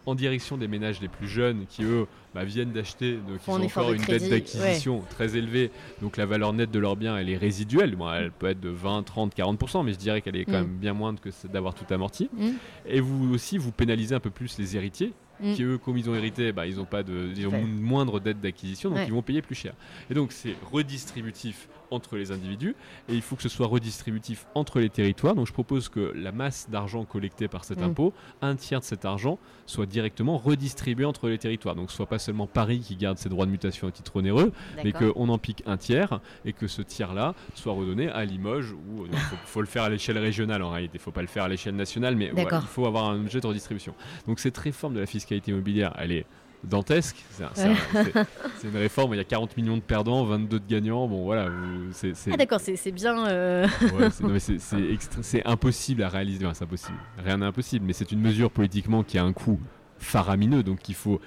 [0.06, 2.06] En direction des ménages les plus jeunes qui eux
[2.36, 6.16] bah, viennent d'acheter, donc Font ils ont encore une crédit, dette d'acquisition très élevée, donc
[6.18, 9.04] la valeur nette de leurs biens elle est résiduelle, Bon, elle peut être de 20,
[9.04, 10.68] 30, 40%, mais je dirais qu'elle est quand Mm.
[10.68, 12.30] même bien moindre que d'avoir tout amorti.
[12.38, 12.54] Mhm.
[12.88, 15.54] Et vous aussi, vous pénalisez un peu plus les héritiers, Mm.
[15.54, 17.62] qui eux, comme ils ont hérité, bah, ils ont pas de, ils ont Ouais.
[17.62, 19.06] une moindre dette d'acquisition, donc Ouais.
[19.08, 19.74] ils vont payer plus cher.
[20.12, 22.76] Et donc c'est redistributif entre les individus,
[23.08, 25.36] et il faut que ce soit redistributif entre les territoires.
[25.36, 27.84] Donc je propose que la masse d'argent collectée par cet Mm.
[27.84, 31.76] impôt, un tiers de cet argent, soit directement redistribué entre les territoires.
[31.76, 34.52] Donc ce soit pas seulement Paris qui garde ses droits de mutation à titre onéreux,
[34.84, 39.06] mais qu'on en pique un tiers et que ce tiers-là soit redonné à Limoges ou
[39.06, 41.44] il faut, faut le faire à l'échelle régionale en réalité, il faut pas le faire
[41.44, 43.94] à l'échelle nationale, mais il faut avoir un objet de redistribution.
[44.28, 46.26] Donc cette réforme de la fiscalité immobilière, elle est
[46.64, 47.16] dantesque.
[47.32, 48.14] C'est un- c'est un- c'est-
[48.58, 51.08] c'est une réforme, il y a 40 millions de perdants, 22 de gagnants.
[51.08, 51.50] Bon voilà,
[51.92, 53.28] c'est c'est- Ah d'accord, c'est c'est bien.
[53.28, 53.68] euh,
[54.00, 56.46] ouais, c'est- impossible à réaliser.
[56.46, 56.98] Enfin, c'est impossible.
[57.24, 59.60] Rien n'est impossible, mais c'est une mesure politiquement qui a un coût
[60.00, 61.20] faramineux, donc il faut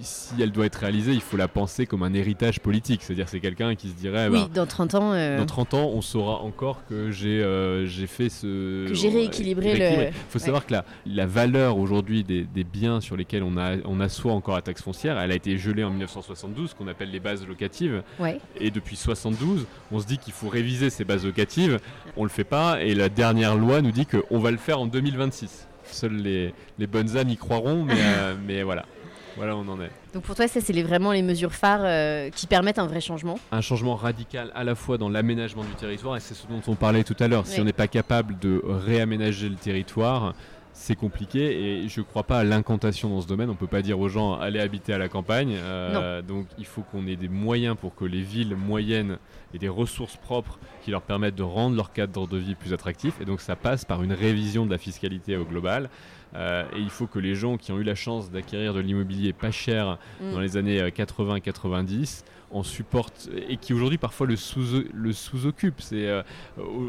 [0.00, 3.02] si elle doit être réalisée, il faut la penser comme un héritage politique.
[3.02, 5.12] C'est-à-dire, c'est quelqu'un qui se dirait, Oui, bah, dans 30 ans.
[5.12, 8.86] euh, dans 30 ans, on saura encore que j'ai euh, j'ai fait ce.
[8.86, 13.00] Que j'ai rééquilibré le- Il faut savoir que la, la valeur aujourd'hui des, des biens
[13.00, 15.90] sur lesquels on, a, on assoit encore la taxe foncière, elle a été gelée en
[15.90, 18.02] 1972, qu'on appelle les bases locatives.
[18.20, 18.38] Ouais.
[18.60, 21.80] Et depuis 72, on se dit qu'il faut réviser ces bases locatives.
[22.16, 22.80] On le fait pas.
[22.82, 25.66] Et la dernière loi nous dit qu'on va le faire en 2026.
[25.86, 28.86] Seules les, les bonnes âmes y croiront, mais, euh, mais voilà.
[29.36, 29.90] Voilà, on en est.
[30.12, 33.38] Donc pour toi, ça, c'est vraiment les mesures phares euh, qui permettent un vrai changement
[33.52, 36.74] Un changement radical à la fois dans l'aménagement du territoire, et c'est ce dont on
[36.74, 37.46] parlait tout à l'heure.
[37.46, 40.34] Si on n'est pas capable de réaménager le territoire,
[40.74, 43.48] c'est compliqué et je ne crois pas à l'incantation dans ce domaine.
[43.48, 45.54] On ne peut pas dire aux gens allez habiter à la campagne.
[45.56, 49.18] Euh, donc il faut qu'on ait des moyens pour que les villes moyennes
[49.54, 53.20] aient des ressources propres qui leur permettent de rendre leur cadre de vie plus attractif.
[53.20, 55.88] Et donc ça passe par une révision de la fiscalité au global.
[56.34, 59.32] Euh, et il faut que les gens qui ont eu la chance d'acquérir de l'immobilier
[59.32, 60.32] pas cher mm.
[60.32, 65.80] dans les années 80-90 euh, en supportent et qui aujourd'hui parfois le sous le sous-occupent.
[65.80, 66.22] C'est euh,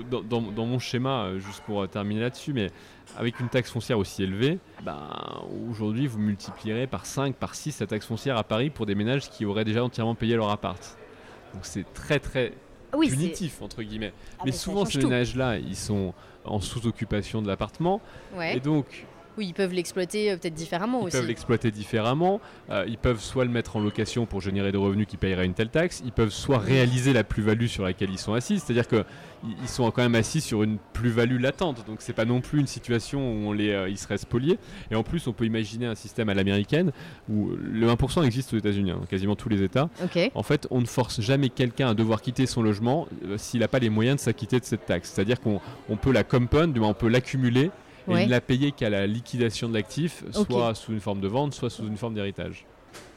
[0.09, 2.69] dans, dans, mon schéma, juste pour terminer là-dessus, mais
[3.17, 5.07] avec une taxe foncière aussi élevée, ben,
[5.69, 9.29] aujourd'hui vous multiplierez par 5, par 6 la taxe foncière à Paris pour des ménages
[9.29, 10.97] qui auraient déjà entièrement payé leur appart.
[11.53, 12.53] Donc c'est très très
[12.91, 14.13] punitif entre guillemets.
[14.39, 18.01] Ah, mais, souvent ces ménages-là, ils sont en sous-occupation de l'appartement.
[18.39, 19.05] Et donc
[19.37, 21.17] oui, ils peuvent l'exploiter euh, peut-être différemment ils aussi.
[21.17, 22.39] Ils peuvent l'exploiter différemment.
[22.69, 25.53] Euh, ils peuvent soit le mettre en location pour générer des revenus qui paieraient une
[25.53, 26.01] telle taxe.
[26.05, 28.59] Ils peuvent soit réaliser la plus-value sur laquelle ils sont assis.
[28.59, 31.85] C'est-à-dire qu'ils sont quand même assis sur une plus-value latente.
[31.87, 34.57] Donc c'est pas non plus une situation où on les, euh, ils seraient spoliés.
[34.91, 36.91] Et en plus, on peut imaginer un système à l'américaine
[37.29, 39.89] où le 1% existe aux États-Unis, hein, quasiment tous les États.
[40.33, 43.79] En fait, on ne force jamais quelqu'un à devoir quitter son logement s'il n'a pas
[43.79, 45.11] les moyens de s'acquitter de cette taxe.
[45.13, 45.59] C'est-à-dire qu'on
[45.97, 47.71] peut la compound, on peut l'accumuler
[48.07, 51.53] et il n'a payé qu'à la liquidation de l'actif, soit sous une forme de vente,
[51.53, 52.65] soit sous une forme d'héritage.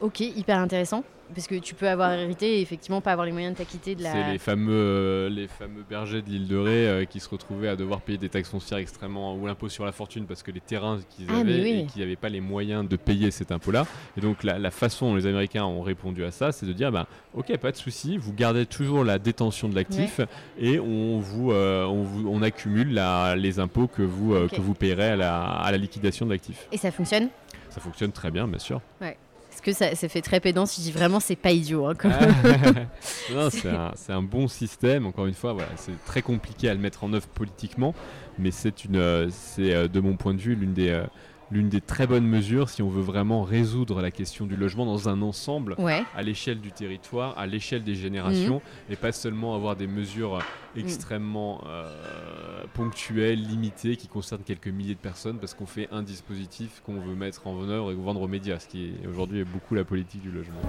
[0.01, 3.53] Ok, hyper intéressant parce que tu peux avoir hérité et effectivement pas avoir les moyens
[3.53, 4.11] de t'acquitter de la.
[4.11, 7.67] C'est les fameux, euh, les fameux bergers de l'île de Ré euh, qui se retrouvaient
[7.67, 10.59] à devoir payer des taxes foncières extrêmement ou l'impôt sur la fortune parce que les
[10.59, 13.85] terrains qu'ils ah, avaient et qu'ils n'avaient pas les moyens de payer cet impôt-là.
[14.17, 17.07] Et donc la, façon dont les Américains ont répondu à ça, c'est de dire bah,
[17.33, 20.21] ok, pas de souci, vous gardez toujours la détention de l'actif
[20.59, 24.73] et on vous, euh, on vous, on accumule la, les impôts que vous, que vous
[24.73, 26.67] payerez à la, à la liquidation de l'actif.
[26.71, 27.29] Et ça fonctionne?
[27.69, 28.81] Ça fonctionne très bien, bien sûr.
[29.01, 29.17] Ouais
[29.61, 31.87] que ça, fait très pédant si je dis vraiment c'est pas idiot.
[31.87, 31.95] Hein,
[33.93, 35.05] c'est un, bon système.
[35.05, 37.93] Encore une fois, voilà, c'est très compliqué à le mettre en œuvre politiquement,
[38.37, 41.03] mais c'est une, euh, c'est euh, de mon point de vue l'une des euh,
[41.51, 45.09] l'une des très bonnes mesures si on veut vraiment résoudre la question du logement dans
[45.09, 45.75] un ensemble
[46.15, 48.55] à l'échelle du territoire, à l'échelle des générations,
[48.87, 48.93] mhm.
[48.93, 50.81] et pas seulement avoir des mesures mhm.
[50.81, 56.81] extrêmement euh, ponctuelles, limitées, qui concernent quelques milliers de personnes, parce qu'on fait un dispositif
[56.85, 59.75] qu'on veut mettre en œuvre et vendre aux médias, ce qui est aujourd'hui est beaucoup
[59.75, 60.61] la politique du logement.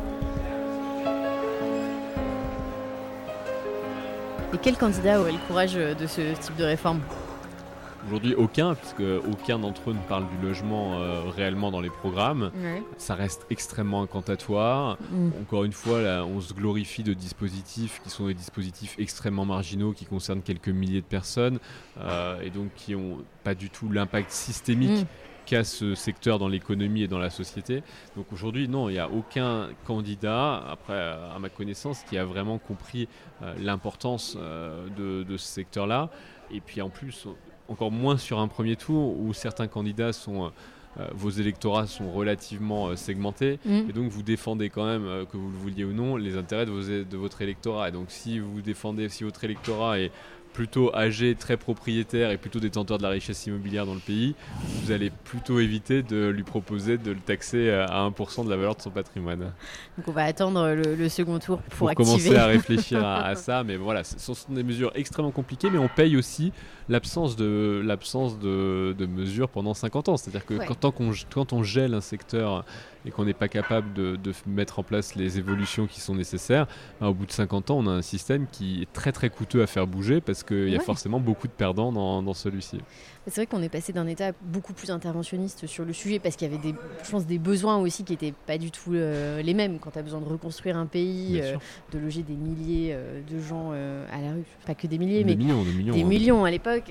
[4.52, 7.00] Et quel candidat aurait le courage de ce type de réforme?
[8.06, 12.50] Aujourd'hui, aucun, puisque aucun d'entre eux ne parle du logement euh, réellement dans les programmes.
[12.96, 14.96] Ça reste extrêmement incantatoire.
[15.10, 15.30] Mm.
[15.42, 19.92] Encore une fois, là, on se glorifie de dispositifs qui sont des dispositifs extrêmement marginaux,
[19.92, 21.58] qui concernent quelques milliers de personnes,
[22.00, 25.02] euh, et donc qui n'ont pas du tout l'impact systémique.
[25.02, 25.06] Mm.
[25.46, 27.82] qu'a ce secteur dans l'économie et dans la société.
[28.16, 32.58] Donc aujourd'hui, non, il n'y a aucun candidat, après, à ma connaissance, qui a vraiment
[32.58, 33.08] compris
[33.42, 36.08] euh, l'importance de, de, ce secteur-là.
[36.52, 37.26] Et puis en plus,
[37.70, 40.48] encore moins sur un premier tour où certains candidats sont euh,
[40.98, 43.88] euh, vos électorats sont relativement euh, segmentés mm.
[43.88, 46.72] et donc vous défendez quand même, que vous le vouliez ou non, les intérêts de,
[46.72, 47.88] vos, de votre électorat.
[47.88, 50.10] Et donc si vous défendez, si votre électorat est
[50.52, 54.34] plutôt âgé, très propriétaire et plutôt détenteur de la richesse immobilière dans le pays,
[54.82, 58.74] vous allez plutôt éviter de lui proposer de le taxer à 1% de la valeur
[58.74, 59.52] de son patrimoine.
[59.96, 63.64] Donc on va attendre le, second tour pour, pour commencer à réfléchir à, ça.
[63.64, 66.52] Mais voilà, ce sont des mesures extrêmement compliquées, mais on paye aussi
[66.88, 70.16] l'absence de, l'absence de, mesures pendant 50 ans.
[70.16, 70.92] C'est-à-dire que quand,
[71.32, 72.64] quand on gèle un secteur
[73.04, 76.66] et qu'on n'est pas capable de, mettre en place les évolutions qui sont nécessaires,
[77.00, 79.62] bah, au bout de 50 ans, on a un système qui est très très coûteux
[79.62, 82.80] à faire bouger parce qu'il y a forcément beaucoup de perdants dans, celui-ci.
[83.26, 86.50] C'est vrai qu'on est passé d'un état beaucoup plus interventionniste sur le sujet parce qu'il
[86.50, 89.52] y avait des, je pense, des besoins aussi qui n'étaient pas du tout euh, les
[89.52, 89.78] mêmes.
[89.78, 91.56] Quand tu as besoin de reconstruire un pays, euh,
[91.92, 95.36] de loger des milliers euh, de gens à la rue, pas que des milliers, mais
[95.36, 96.90] millions, des millions, des millions à l'époque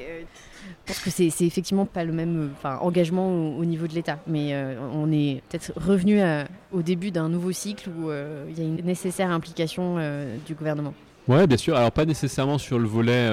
[0.86, 4.20] parce que c'est effectivement pas le même engagement au, niveau de l'État.
[4.28, 4.54] Mais
[4.94, 6.22] on est peut-être revenu
[6.72, 8.12] au début d'un nouveau cycle où
[8.50, 9.98] il y a une nécessaire implication
[10.46, 10.94] du gouvernement.
[11.28, 11.76] Oui, bien sûr.
[11.76, 13.30] Alors pas nécessairement sur le volet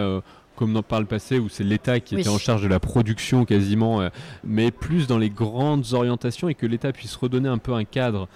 [0.56, 3.44] comme dans par le passé où c'est l'État qui était en charge de la production
[3.44, 4.08] quasiment,
[4.44, 8.28] mais plus dans les grandes orientations et que l'État puisse redonner un peu un cadre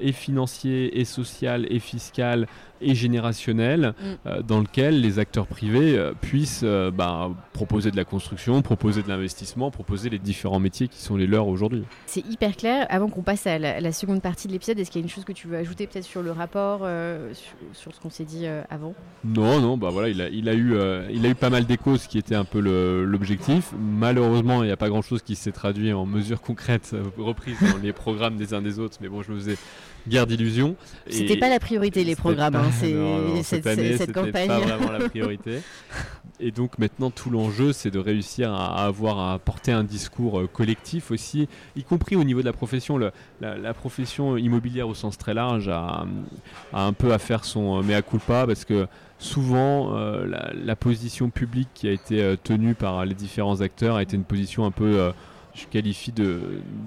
[0.00, 2.46] et financier et social et fiscal
[2.80, 4.42] et générationnel Mm.
[4.42, 9.08] dans lequel les acteurs privés euh, puissent euh, bah, proposer de la construction, proposer de
[9.08, 11.84] l'investissement, proposer les différents métiers qui sont les leurs aujourd'hui.
[12.06, 12.86] C'est hyper clair.
[12.90, 15.10] Avant qu'on passe à la, la seconde partie de l'épisode, est-ce qu'il y a une
[15.10, 18.24] chose que tu veux ajouter peut-être sur le rapport, euh, sur, sur ce qu'on s'est
[18.24, 18.94] dit euh, avant?
[19.24, 21.64] Non, non, bah voilà, il a, il a, eu, euh, il a eu pas mal
[21.64, 23.72] d'échos, ce qui était un peu l'objectif.
[23.78, 27.78] Malheureusement, il n'y a pas grand-chose qui s'est traduit en mesures concrètes euh, reprises dans
[27.82, 29.56] les programmes des uns des autres, mais bon, je me faisais
[30.08, 30.76] guère d'illusions.
[31.08, 32.52] C'était Et- pas la priorité, les programmes.
[32.54, 34.48] pas- hein, c'est non, non, cette, cette année, cette c'était campagne.
[34.48, 35.60] pas vraiment la priorité.
[36.40, 40.46] Et donc maintenant, tout l'enjeu, c'est de réussir à, avoir à porter un discours euh,
[40.46, 42.98] collectif aussi, y compris au niveau de la profession.
[42.98, 46.04] Le- la, la profession immobilière au sens très large a,
[46.74, 48.86] a un peu à faire son euh, mea culpa parce que
[49.18, 54.02] souvent euh, la, la position publique qui a été tenue par les différents acteurs a
[54.02, 55.12] été une position un peu euh,
[55.56, 56.38] je qualifie de,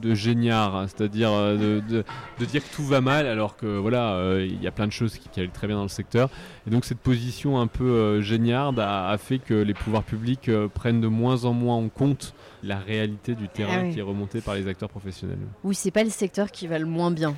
[0.02, 2.04] de géniard, hein, c'est-à-dire euh, de, de-
[2.40, 4.92] de dire que tout va mal alors que voilà, euh, il y a plein de
[4.92, 6.30] choses qui, qui allent très bien dans le secteur.
[6.68, 10.48] Et donc cette position un peu euh, géniarde a, a fait que les pouvoirs publics
[10.50, 13.94] euh, prennent de moins en moins en compte la réalité du terrain Ah oui.
[13.94, 15.38] qui est remontée par les acteurs professionnels.
[15.64, 17.34] Oui, c'est pas le secteur qui va le moins bien.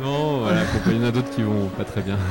[0.00, 2.16] Non, voilà, il y en a d'autres qui vont pas très bien.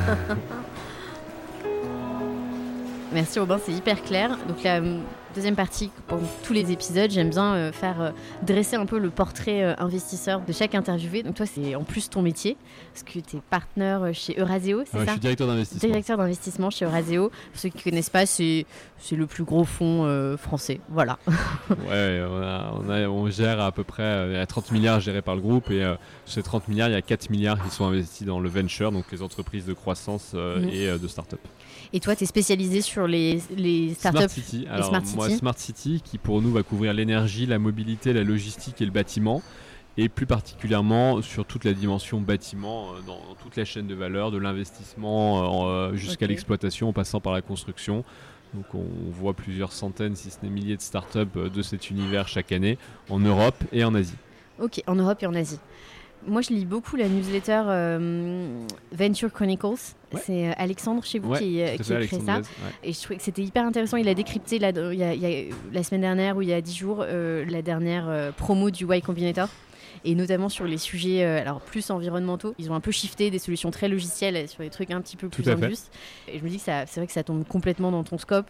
[3.13, 4.37] Merci Robin, c'est hyper clair.
[4.47, 4.99] Donc la euh,
[5.35, 8.11] deuxième partie, pour tous les épisodes, j'aime bien euh, faire euh,
[8.43, 11.23] dresser un peu le portrait euh, investisseur de chaque interviewé.
[11.23, 12.57] Donc toi, c'est en plus ton métier,
[12.93, 15.87] parce que tu es partenaire chez Euraseo, c'est Ouais, je ça suis directeur d'investissement.
[15.89, 17.29] Directeur d'investissement chez Euraseo.
[17.29, 18.65] Pour ceux qui ne connaissent pas, c'est
[19.11, 20.79] le plus gros fonds français.
[20.89, 21.17] Voilà.
[21.89, 24.71] Ouais, on, a- on, a- on gère à peu près euh, il y a 30
[24.71, 25.81] milliards gérés par le groupe et
[26.25, 28.91] sur ces 30 milliards, il y a 4 milliards qui sont investis dans le venture,
[28.91, 30.69] donc les entreprises de croissance Mhm.
[30.71, 31.39] et de start-up.
[31.93, 34.33] Et toi, tu es spécialisé sur les, les Smart startups.
[34.41, 34.67] City.
[34.71, 35.37] Alors Smart moi.
[35.37, 39.41] Smart City, qui pour nous va couvrir l'énergie, la mobilité, la logistique et le bâtiment,
[39.97, 43.95] et plus particulièrement sur toute la dimension bâtiment, euh, dans, dans toute la chaîne de
[43.95, 46.29] valeur, de l'investissement euh, jusqu'à Ok.
[46.29, 48.03] l'exploitation, en passant par la construction.
[48.53, 52.27] Donc on voit plusieurs centaines, si ce n'est milliers de startups euh, de cet univers
[52.27, 52.77] chaque année,
[53.09, 54.15] en Europe et en Asie.
[54.59, 55.59] Ok, en Europe et en Asie.
[56.27, 59.65] Moi, je lis beaucoup la newsletter euh, Venture Chronicles.
[60.13, 60.21] Ouais.
[60.23, 62.37] C'est euh, Alexandre chez vous Ouais, qui, euh, qui a Alexandre ça.
[62.37, 62.43] Ouais.
[62.83, 63.97] Et je trouvais que c'était hyper intéressant.
[63.97, 66.49] Il a décrypté la, il y a- il y a- la semaine dernière ou il
[66.49, 69.47] y a 10 jours euh, la dernière euh, promo du Y Combinator.
[70.03, 72.55] Et notamment sur les sujets euh, alors plus environnementaux.
[72.57, 75.15] Ils ont un peu shifté des solutions très logicielles euh, sur des trucs un petit
[75.15, 75.77] peu Tout plus indus.
[76.27, 78.49] Et je me dis que c'est vrai que ça tombe complètement dans ton scope.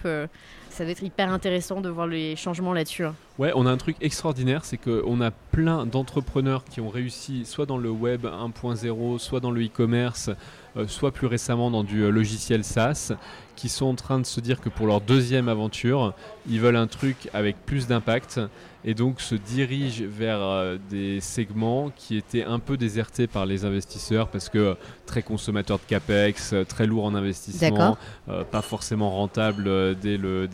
[0.71, 3.05] Ça doit être hyper intéressant de voir les changements là-dessus.
[3.05, 3.15] hein.
[3.37, 7.65] Ouais, on a un truc extraordinaire, c'est qu'on a plein d'entrepreneurs qui ont réussi soit
[7.65, 10.29] dans le web 1.0, soit dans le e-commerce,
[10.77, 13.13] euh, soit plus récemment dans du euh, logiciel SaaS,
[13.55, 16.13] qui sont en train de se dire que pour leur deuxième aventure,
[16.49, 18.39] ils veulent un truc avec plus d'impact
[18.83, 23.65] et donc se dirigent vers euh, des segments qui étaient un peu désertés par les
[23.65, 27.97] investisseurs parce que très consommateurs de capex, très lourds en investissement,
[28.51, 30.47] pas forcément rentables euh, dès le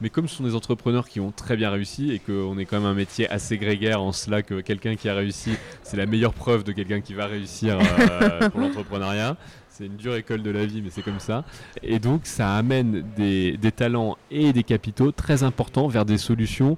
[0.00, 2.78] Mais comme ce sont des entrepreneurs qui ont très bien réussi et qu'on est quand
[2.78, 6.34] même un métier assez grégaire en cela que quelqu'un qui a réussi, c'est la meilleure
[6.34, 9.36] preuve de quelqu'un qui va réussir euh, pour l'entrepreneuriat.
[9.68, 11.44] C'est une dure école de la vie, mais c'est comme ça.
[11.82, 16.76] Et donc, ça amène des talents et des capitaux très importants vers des solutions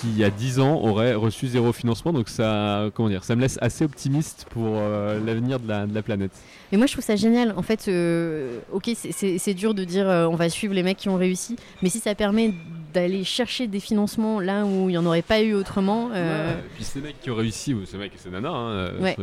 [0.00, 2.12] qui, il y a 10 ans, auraient reçu zéro financement.
[2.12, 5.94] Donc, ça, comment dire, ça me laisse assez optimiste pour euh, l'avenir de la, de
[5.94, 6.32] la planète.
[6.70, 7.52] Mais moi, je trouve ça génial.
[7.56, 11.08] En fait, euh, ok, c'est- dur de dire euh, on va suivre les mecs qui
[11.08, 12.52] ont réussi, mais si ça permet
[12.94, 16.74] d'aller chercher des financements là où il n'y en aurait pas eu autrement, Ouais, et
[16.74, 19.16] puis ces mecs qui ont réussi, ou ces mecs et ces nanas, hein, Ouais.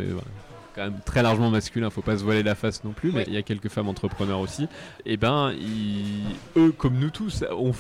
[0.76, 3.34] Quand même très largement masculin, faut pas se voiler la face non plus, mais il
[3.34, 4.68] y a quelques femmes entrepreneurs aussi.
[5.06, 7.72] Et ben, ils- eux, comme nous tous, ont,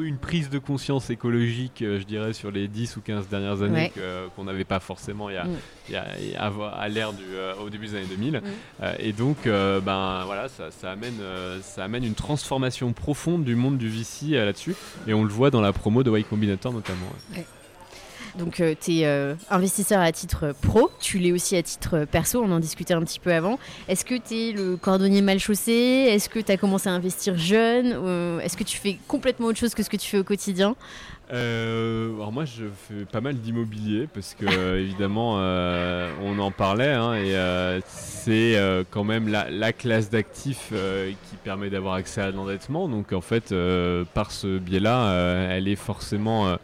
[0.00, 3.62] eu une prise de conscience écologique, euh, je dirais, sur les 10 ou 15 dernières
[3.62, 5.56] années que- qu'on n'avait pas forcément il y a, Mm.
[5.88, 8.34] il y a- à, à l'ère du, euh, au début des années 2000.
[8.38, 8.42] Mm.
[8.82, 13.44] Euh, et donc, euh, ben voilà, ça, ça amène, euh, ça amène une transformation profonde
[13.44, 14.74] du monde du VC euh, là-dessus.
[15.06, 17.06] Et on le voit dans la promo de Y Combinator notamment.
[17.36, 17.44] ouais.
[18.38, 22.60] Donc tu es investisseur à titre pro, tu l'es aussi à titre perso, on en
[22.60, 23.58] discutait un petit peu avant.
[23.88, 25.72] Est-ce que tu es le cordonnier mal chaussé?
[26.08, 27.92] Est-ce que tu as commencé à investir jeune?
[27.94, 30.76] Euh, Est-ce que tu fais complètement autre chose que ce que tu fais au quotidien?
[31.30, 36.50] Euh, alors moi je fais pas mal d'immobilier parce que euh, évidemment euh, on en
[36.50, 41.68] parlait hein, et euh, c'est euh, quand même la, la classe d'actifs euh, qui permet
[41.68, 42.88] d'avoir accès à l'endettement.
[42.88, 46.56] Donc en fait euh, par ce biais-là euh, elle est forcément euh,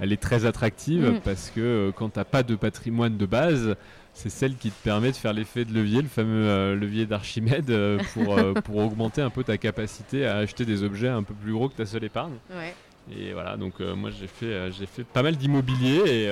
[0.00, 1.20] elle est très attractive Mhm.
[1.20, 3.76] parce que euh, quand t'as pas de patrimoine de base
[4.18, 7.70] c'est celle qui te permet de faire l'effet de levier, le fameux euh, levier d'Archimède,
[7.70, 11.34] euh, pour, euh, pour augmenter un peu ta capacité à acheter des objets un peu
[11.34, 12.34] plus gros que ta seule épargne.
[12.50, 12.74] Ouais.
[13.16, 16.28] Et voilà, donc moi j'ai fait, j'ai fait pas mal d'immobilier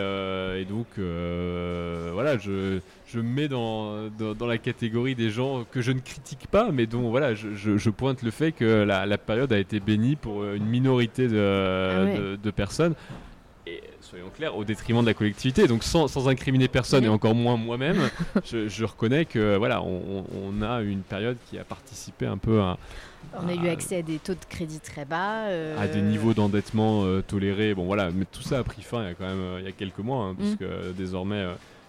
[0.58, 5.90] et, donc voilà, je, je me mets dans, dans, la catégorie des gens que je
[5.90, 9.54] ne critique pas, mais dont voilà, je, je, pointe le fait que la, la, période
[9.54, 12.94] a été bénie pour une minorité de, ah de personnes
[14.06, 15.66] soyons clairs, au détriment de la collectivité.
[15.66, 18.10] Donc sans, sans incriminer personne et encore moins moi-même,
[18.44, 22.78] je, reconnais que voilà, on, a une période qui a participé un peu à.
[23.38, 25.46] On a eu accès à des taux de crédit très bas.
[25.48, 27.74] Euh, à des niveaux d'endettement euh, tolérés.
[27.74, 29.66] Bon voilà, mais tout ça a pris fin il y a quand même euh, il
[29.66, 30.36] y a quelques mois, hein, mm.
[30.36, 31.44] puisque désormais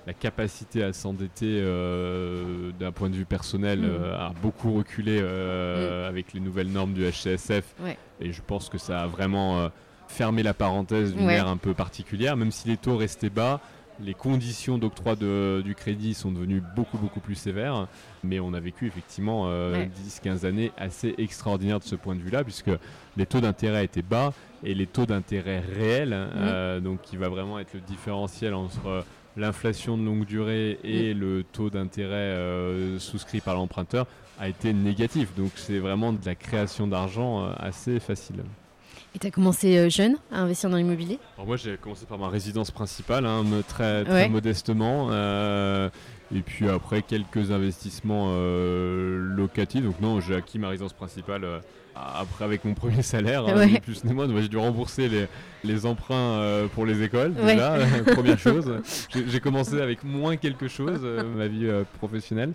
[0.07, 1.61] la capacité à s'endetter
[2.79, 4.03] d'un point de vue personnel mm.
[4.13, 6.05] a beaucoup reculé mm.
[6.07, 7.75] avec les nouvelles normes du HCSF.
[8.19, 9.69] Et je pense que ça a vraiment
[10.07, 13.61] fermer la parenthèse d'une ère un peu particulière, même si les taux restaient bas.
[13.99, 17.87] Les conditions d'octroi du crédit sont devenues beaucoup beaucoup plus sévères,
[18.23, 22.43] mais on a vécu effectivement 10-15 euh, années assez extraordinaires de ce point de vue-là,
[22.43, 22.69] puisque
[23.15, 24.33] les taux d'intérêt étaient bas
[24.63, 29.03] et les taux d'intérêt réels, euh, donc qui va vraiment être le différentiel entre
[29.35, 34.05] l'inflation de longue durée et le taux d'intérêt euh, souscrit par l'emprunteur,
[34.39, 35.33] a été négatif.
[35.35, 38.43] Donc c'est vraiment de la création d'argent assez facile.
[39.17, 41.17] Et tu as commencé euh, jeune à investir dans l'immobilier?
[41.43, 45.07] Moi j'ai commencé par ma résidence principale, hein, très, très modestement.
[45.09, 45.89] Euh,
[46.31, 49.83] et puis après quelques investissements euh, locatifs.
[49.83, 51.47] Donc non, j'ai acquis ma résidence principale
[51.95, 54.27] après avec mon premier salaire, hein, plus ni moins.
[54.39, 55.25] J'ai dû rembourser les,
[55.63, 57.79] les emprunts pour les écoles déjà,
[58.13, 58.71] première chose.
[59.09, 61.01] J'ai commencé avec moins quelque chose,
[61.35, 62.53] ma vie professionnelle.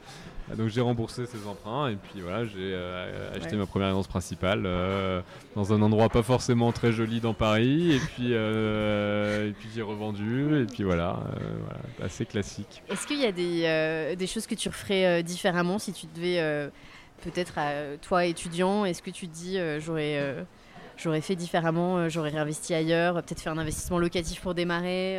[0.51, 4.09] Ah, donc j'ai remboursé ces emprunts et puis voilà, j'ai euh, acheté ma première résidence
[4.09, 5.22] principale euh,
[5.55, 9.82] dans un endroit pas forcément très joli dans Paris et puis, euh, et puis j'ai
[9.82, 11.20] revendu et puis voilà,
[12.03, 12.82] assez classique.
[12.88, 16.70] Est-ce qu'il y a des, des, choses que tu referais différemment si tu devais
[17.22, 17.55] peut-être
[18.01, 20.45] toi étudiant, est-ce que tu te dis j'aurais
[20.97, 25.18] j'aurais fait différemment, j'aurais réinvesti ailleurs, peut-être faire un investissement locatif pour démarrer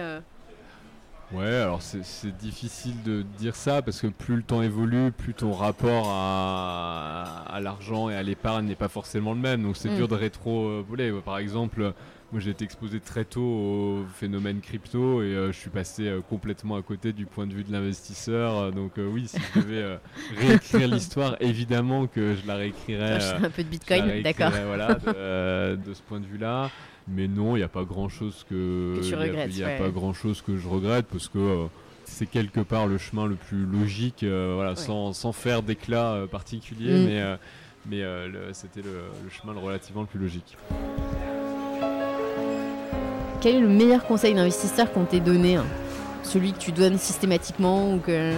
[1.33, 5.51] Ouais, alors c'est difficile de dire ça parce que plus le temps évolue, plus ton
[5.51, 9.63] rapport à, l'argent et à l'épargne n'est pas forcément le même.
[9.63, 9.95] Donc c'est mm.
[9.95, 11.11] dur de rétro-voler.
[11.25, 11.93] Par exemple,
[12.31, 16.21] moi j'ai été exposé très tôt au phénomène crypto et euh, je suis passé euh,
[16.21, 18.71] complètement à côté du point de vue de l'investisseur.
[18.71, 19.99] donc euh, oui, si je devais
[20.37, 23.19] réécrire l'histoire, évidemment que je la réécrirais.
[23.35, 24.51] un peu de Bitcoin, d'accord.
[24.67, 26.69] Voilà, de, ce point de vue-là.
[27.07, 30.41] Mais non, il n'y a pas grand chose que, Il n'y a, pas grand chose
[30.41, 31.65] que je regrette parce que euh,
[32.05, 36.27] c'est quelque part le chemin le plus logique, euh, voilà, sans, sans, faire d'éclat euh,
[36.27, 37.05] particulier, mm.
[37.05, 37.37] mais,
[37.89, 40.57] mais c'était le, le, chemin relativement le plus logique.
[43.41, 45.65] Quel est le meilleur conseil d'investisseur qu'on t'ait donné hein?
[46.23, 48.31] Celui que tu donnes systématiquement ou que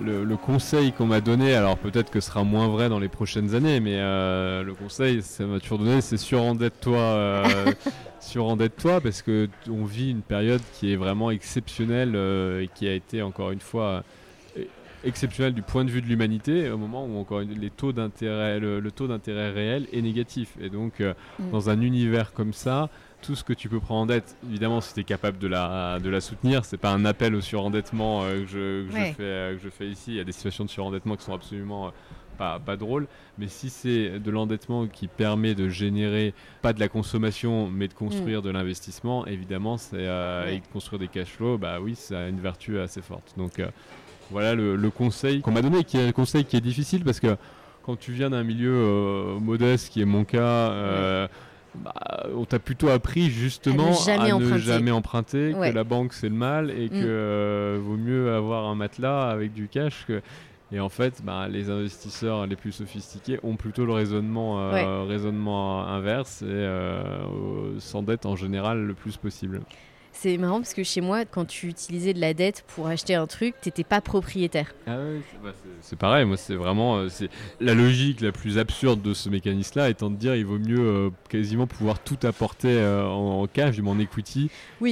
[0.00, 3.54] le, conseil qu'on m'a donné, alors peut-être que ce sera moins vrai dans les prochaines
[3.54, 7.72] années, mais euh, le conseil, ça m'a toujours donné, c'est surendette-toi, euh,
[8.20, 12.94] surendette-toi, parce que on vit une période qui est vraiment exceptionnelle euh, et qui a
[12.94, 14.02] été encore une fois
[15.04, 18.90] exceptionnelle du point de vue de l'humanité, au moment où encore les taux d'intérêt, le,
[18.90, 20.54] taux d'intérêt réel est négatif.
[20.60, 21.50] Et donc, mm.
[21.52, 22.90] dans un univers comme ça,
[23.22, 25.98] tout ce que tu peux prendre en dette, évidemment, si tu es capable de la,
[25.98, 29.22] de la soutenir, c'est pas un appel au surendettement euh, que, je, que, je fais,
[29.22, 30.12] euh, que, je, fais, ici.
[30.12, 31.90] Il y a des situations de surendettement qui sont absolument euh,
[32.38, 33.08] pas, pas drôles.
[33.36, 37.94] Mais si c'est de l'endettement qui permet de générer pas de la consommation, mais de
[37.94, 38.44] construire mm.
[38.44, 42.40] de l'investissement, évidemment, c'est et de construire des cash flows, bah oui, ça a une
[42.40, 43.34] vertu assez forte.
[43.36, 43.60] Donc
[44.30, 47.18] voilà le, le conseil qu'on m'a donné, qui est un conseil qui est difficile parce
[47.18, 47.36] que
[47.82, 51.28] quand tu viens d'un milieu modeste, qui est mon cas,
[51.74, 56.34] bah, on t'a plutôt appris justement à, ne jamais emprunter, que la banque c'est le
[56.34, 56.90] mal et mm.
[56.90, 60.20] que euh, vaut mieux avoir un matelas avec du cash que.
[60.70, 65.86] Et en fait, bah, les investisseurs les plus sophistiqués ont plutôt le raisonnement, euh, raisonnement
[65.86, 69.62] inverse et euh, s'endettent en général le plus possible.
[70.20, 73.28] C'est marrant parce que chez moi, quand tu utilisais de la dette pour acheter un
[73.28, 74.74] truc, t'étais pas propriétaire.
[74.88, 76.24] Ah oui, bah, c'est pareil.
[76.24, 77.08] Moi, c'est vraiment euh,
[77.60, 81.10] la logique la plus absurde de ce mécanisme-là, étant de dire il vaut mieux euh,
[81.28, 84.50] quasiment pouvoir tout apporter euh, en, cash, du en equity,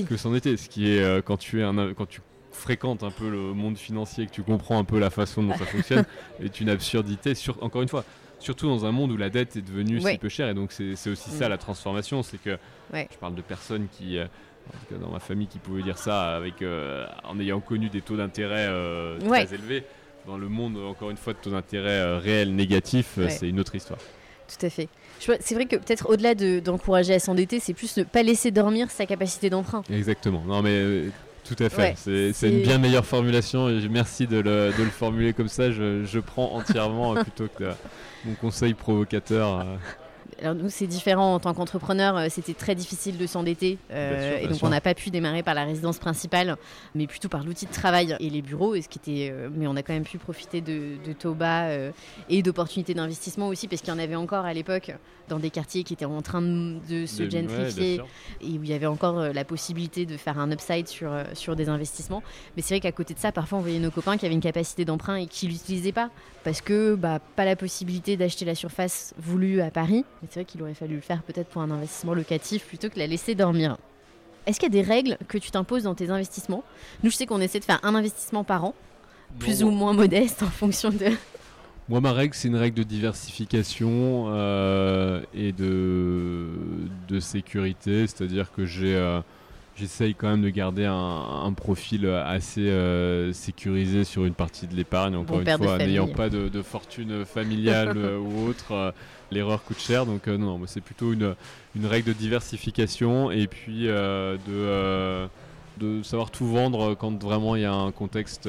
[0.08, 0.56] que s'en était.
[0.56, 2.20] Ce qui est quand tu es un quand tu
[2.52, 5.66] fréquentes un peu le monde financier, que tu comprends un peu la façon dont ça
[5.66, 6.04] fonctionne,
[6.40, 7.34] est une absurdité.
[7.34, 8.04] Sur, encore une fois,
[8.38, 10.48] surtout dans un monde où la dette est devenue si peu chère.
[10.48, 11.50] Et donc, c'est aussi ça mm.
[11.50, 12.22] la transformation.
[12.22, 12.56] C'est que
[12.94, 14.20] je parle de personnes qui,
[14.68, 17.88] en tout cas dans ma famille qui pouvait dire ça avec, euh, en ayant connu
[17.88, 19.84] des taux d'intérêt euh, très élevés.
[20.26, 23.74] Dans le monde, encore une fois, de taux d'intérêt euh, réels négatifs, c'est une autre
[23.76, 24.00] histoire.
[24.48, 24.88] Tout à fait.
[25.18, 29.06] C'est vrai que peut-être au-delà d'encourager à s'endetter, c'est plus ne pas laisser dormir sa
[29.06, 29.82] capacité d'emprunt.
[29.90, 30.42] Exactement.
[30.46, 31.04] Non mais
[31.44, 31.94] tout à fait.
[31.96, 35.70] c'est une bien meilleure formulation et merci de le, de le formuler comme ça.
[35.70, 37.64] Je, je prends entièrement plutôt que
[38.24, 39.64] mon conseil provocateur.
[40.40, 44.48] Alors nous c'est différent en tant qu'entrepreneur, euh, c'était très difficile de s'endetter euh, et
[44.48, 46.56] donc on n'a pas pu démarrer par la résidence principale,
[46.94, 48.74] mais plutôt par l'outil de travail et les bureaux.
[48.74, 51.68] Et ce qui était, euh, mais on a quand même pu profiter de, de bas
[52.28, 54.92] et d'opportunités d'investissement aussi parce qu'il y en avait encore à l'époque
[55.28, 58.00] dans des quartiers qui étaient en train de, se gentrifier
[58.40, 61.68] et où il y avait encore la possibilité de faire un upside sur, sur des
[61.68, 62.22] investissements.
[62.54, 64.40] Mais c'est vrai qu'à côté de ça, parfois on voyait nos copains qui avaient une
[64.40, 66.10] capacité d'emprunt et qui l'utilisaient pas
[66.46, 70.04] parce que bah, pas la possibilité d'acheter la surface voulue à Paris.
[70.30, 73.06] C'est vrai qu'il aurait fallu le faire peut-être pour un investissement locatif plutôt que la
[73.06, 73.76] laisser dormir.
[74.46, 76.62] Est-ce qu'il y a des règles que tu t'imposes dans tes investissements?
[77.02, 78.74] Nous, je sais qu'on essaie de faire un investissement par an,
[79.38, 81.06] plus ou moins modeste en fonction de.
[81.88, 86.48] Moi, ma règle, c'est une règle de diversification euh, et de,
[87.08, 89.20] de sécurité, c'est-à-dire que j'ai euh,
[89.78, 95.16] J'essaye quand même de garder un, profil assez euh, sécurisé sur une partie de l'épargne.
[95.16, 98.90] Encore une fois, n'ayant pas de, fortune familiale euh, ou autre, euh,
[99.30, 100.06] l'erreur coûte cher.
[100.06, 101.34] Donc non, c'est plutôt une,
[101.74, 105.28] une, règle de diversification et puis de,
[105.76, 108.48] de savoir tout vendre quand vraiment il y a un contexte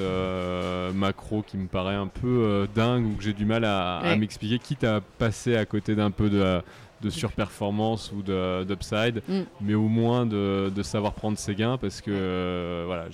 [0.93, 4.59] macro qui me paraît un peu dingue ou que j'ai du mal à, à m'expliquer,
[4.59, 6.61] quitte à passer à côté d'un peu de
[7.01, 9.41] de surperformance ou d'upside, mm.
[9.61, 13.07] mais au moins de, savoir prendre ses gains parce que euh, voilà,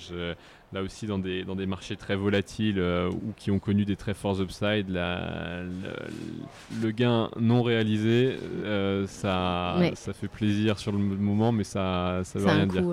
[0.73, 3.95] là aussi dans des, dans des marchés très volatiles euh, ou qui ont connu des
[3.95, 11.51] très forts upside, le, gain non réalisé, euh, ça, ça fait plaisir sur le moment,
[11.51, 12.83] mais ça ne veut rien dire.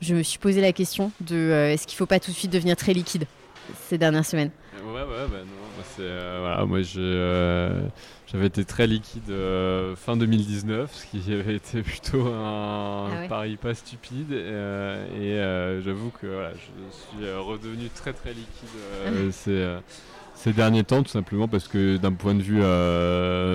[0.00, 2.52] je me suis posé la question de est-ce qu'il ne faut pas tout de suite
[2.52, 3.26] devenir très liquide
[3.88, 4.50] ces dernières semaines?
[4.84, 5.59] Ouais, ouais, bah non,
[5.98, 7.88] voilà, moi je
[8.30, 13.56] j'avais été très liquide euh, fin 2019, ce qui avait été plutôt un ah pari
[13.56, 14.32] pas stupide.
[14.32, 19.32] Euh, et euh, j'avoue que je suis redevenu très très liquide
[20.36, 22.62] ces, derniers temps, tout simplement parce que d'un point de vue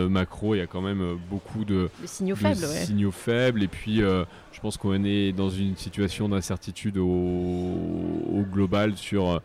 [0.10, 3.64] macro, il y a quand même beaucoup de, signaux, faibles, signaux faibles.
[3.64, 9.42] Et puis, je pense qu'on est dans une situation d'incertitude au, au, global sur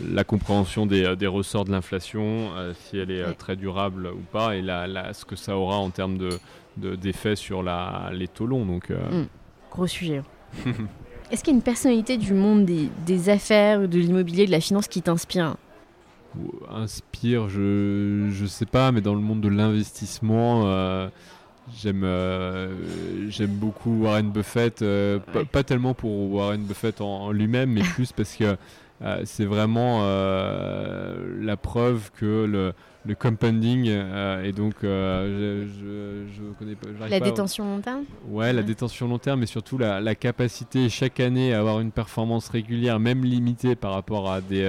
[0.00, 4.22] la compréhension des, euh, ressorts de l'inflation, euh, si elle est euh, très durable ou
[4.32, 6.18] pas, et ce que ça aura en termes
[6.76, 8.64] d'effet de, sur la, les taux longs.
[8.64, 9.24] Donc, hmm.
[9.70, 10.22] Gros sujet.
[11.30, 14.86] Est-ce qu'il y a une personnalité du monde des, affaires, de l'immobilier, de la finance
[14.86, 15.56] qui t'inspire?
[16.70, 21.08] Inspire, je ne sais pas, mais dans le monde de l'investissement,
[21.74, 22.06] j'aime
[23.28, 24.84] j'aime beaucoup Warren Buffett,
[25.52, 28.56] pas, tellement pour Warren Buffett en lui-même, mais plus parce que
[29.24, 32.72] c'est vraiment euh, la preuve que le,
[33.04, 35.66] le compounding euh, et donc je,
[36.32, 40.00] je, connais pas la détention long terme ouais, la détention long terme mais surtout la,
[40.00, 44.68] la, capacité chaque année à avoir une performance régulière même limitée par rapport à des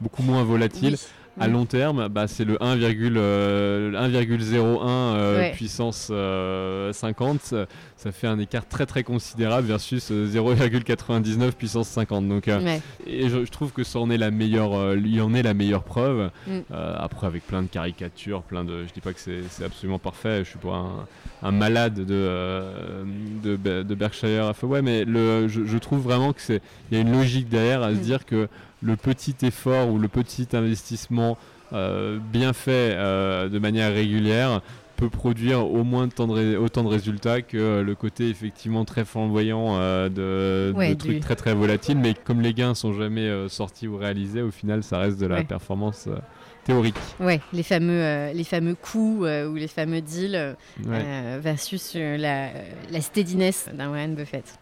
[0.00, 0.96] beaucoup moins volatiles
[1.38, 7.50] à long terme, bah, c'est le 1,01 euh, puissance 50.
[7.52, 7.66] Euh,
[7.96, 12.28] ça fait un écart très très considérable versus 0,99 euh, puissance 50.
[12.28, 12.48] Donc,
[13.06, 16.30] Et je, trouve que ça en est la meilleure, lui en est la meilleure preuve.
[16.46, 16.60] Mm.
[16.70, 18.86] après, avec plein de caricatures, plein de.
[18.86, 20.44] Je dis pas que c'est absolument parfait.
[20.44, 21.06] Je suis pas
[21.42, 23.04] un, malade de,
[23.42, 24.52] de, de, Berkshire.
[24.62, 27.82] ouais, mais le, je, je trouve vraiment que c'est il y a une logique derrière
[27.82, 28.00] à se mm.
[28.00, 28.48] dire que
[28.82, 31.36] le petit effort ou le petit investissement
[31.72, 34.60] euh, bien fait euh, de manière régulière
[34.96, 40.94] peut produire au moins autant de résultats que le côté effectivement très flamboyant euh, de,
[40.94, 41.96] trucs très très volatiles.
[41.96, 45.42] Mais comme les gains sont jamais sortis ou réalisés, au final, ça reste de la
[45.42, 46.06] performance
[46.64, 46.96] théorique.
[47.18, 50.54] Ouais, les fameux, les fameux coups ou les fameux deals
[50.84, 52.50] versus la,
[52.90, 54.58] la steadiness d'un Warren Buffett.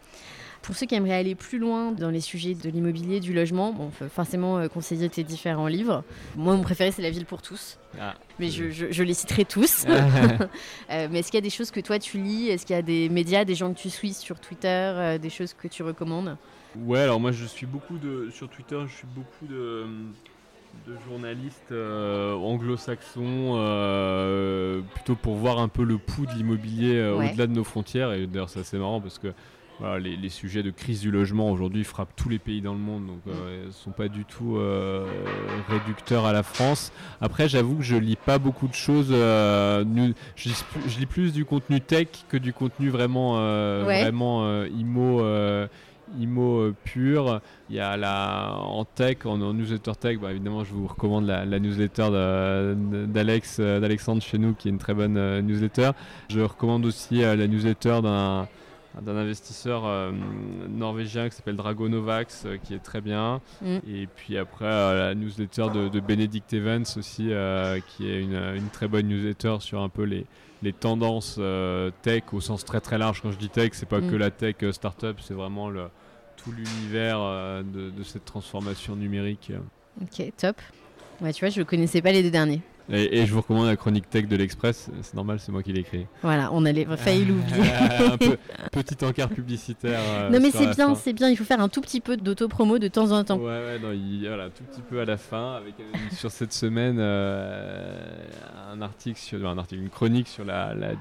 [0.68, 3.88] Pour ceux qui aimeraient aller plus loin dans les sujets de l'immobilier, du logement, on
[3.88, 6.04] peut forcément euh, conseiller tes différents livres.
[6.36, 7.78] Moi, mon préféré, c'est La ville pour tous.
[7.98, 8.14] Ah.
[8.38, 9.86] Mais je, les citerai tous.
[10.90, 12.48] Euh, mais est-ce qu'il y a des choses que toi tu lis?
[12.48, 15.30] Est-ce qu'il y a des médias, des gens que tu suis sur Twitter, euh, des
[15.30, 16.36] choses que tu recommandes?
[16.76, 18.28] Ouais, alors moi je suis beaucoup de.
[18.30, 19.86] Sur Twitter, je suis beaucoup de
[20.86, 23.54] de journalistes anglo-saxons,
[24.94, 28.12] plutôt pour voir un peu le pouls de l'immobilier au-delà de nos frontières.
[28.12, 29.32] Et d'ailleurs, c'est assez marrant parce que
[30.00, 33.20] les, sujets de crise du logement aujourd'hui frappent tous les pays dans le monde, donc
[33.28, 35.06] euh, ne sont pas du tout euh,
[35.68, 36.92] réducteurs à la France.
[37.20, 39.08] Après, j'avoue que je lis pas beaucoup de choses.
[39.10, 39.84] Euh,
[40.36, 40.48] je,
[40.98, 43.34] lis plus, du contenu tech que du contenu vraiment,
[43.84, 45.22] vraiment immo.
[46.18, 50.86] IMO pur, il y a la en tech, en, newsletter tech, bah, évidemment je vous
[50.86, 52.08] recommande la, newsletter
[53.08, 55.90] d'Alex, d'Alexandre chez nous qui est une très bonne newsletter.
[56.30, 58.48] Je recommande aussi la newsletter d'un
[59.02, 60.12] d'un investisseur euh,
[60.68, 63.40] norvégien qui s'appelle Dragonovax, euh, qui est très bien.
[63.62, 63.76] Mm.
[63.88, 67.30] Et puis après, euh, la newsletter de, de Benedict Evans aussi,
[67.88, 70.26] qui est une, une très bonne newsletter sur un peu les,
[70.62, 71.40] les tendances
[72.02, 73.20] tech au sens très très large.
[73.22, 74.10] Quand je dis tech, c'est pas Mm.
[74.10, 75.84] que la tech startup, c'est vraiment le,
[76.36, 77.18] tout l'univers
[77.64, 79.52] de, de cette transformation numérique.
[80.00, 80.56] Ok, top.
[81.20, 82.60] Ouais, tu vois, je ne connaissais pas les deux derniers.
[82.90, 85.72] Et, et je vous recommande la chronique tech de l'Express, c'est normal, c'est moi qui
[85.72, 86.06] l'ai écrit.
[86.22, 87.70] Voilà, on allait failli l'oublier.
[88.12, 88.36] un peu,
[88.72, 90.00] petit encart publicitaire.
[90.00, 92.78] euh, non mais c'est bien, c'est bien, il faut faire un tout petit peu d'auto-promo
[92.78, 93.36] de temps en temps.
[93.36, 95.84] Ouais, ouais, non, il, voilà, tout petit peu à la fin, avec euh,
[96.16, 98.24] sur cette semaine euh,
[98.72, 100.92] un article, sur, un article, une chronique sur la, la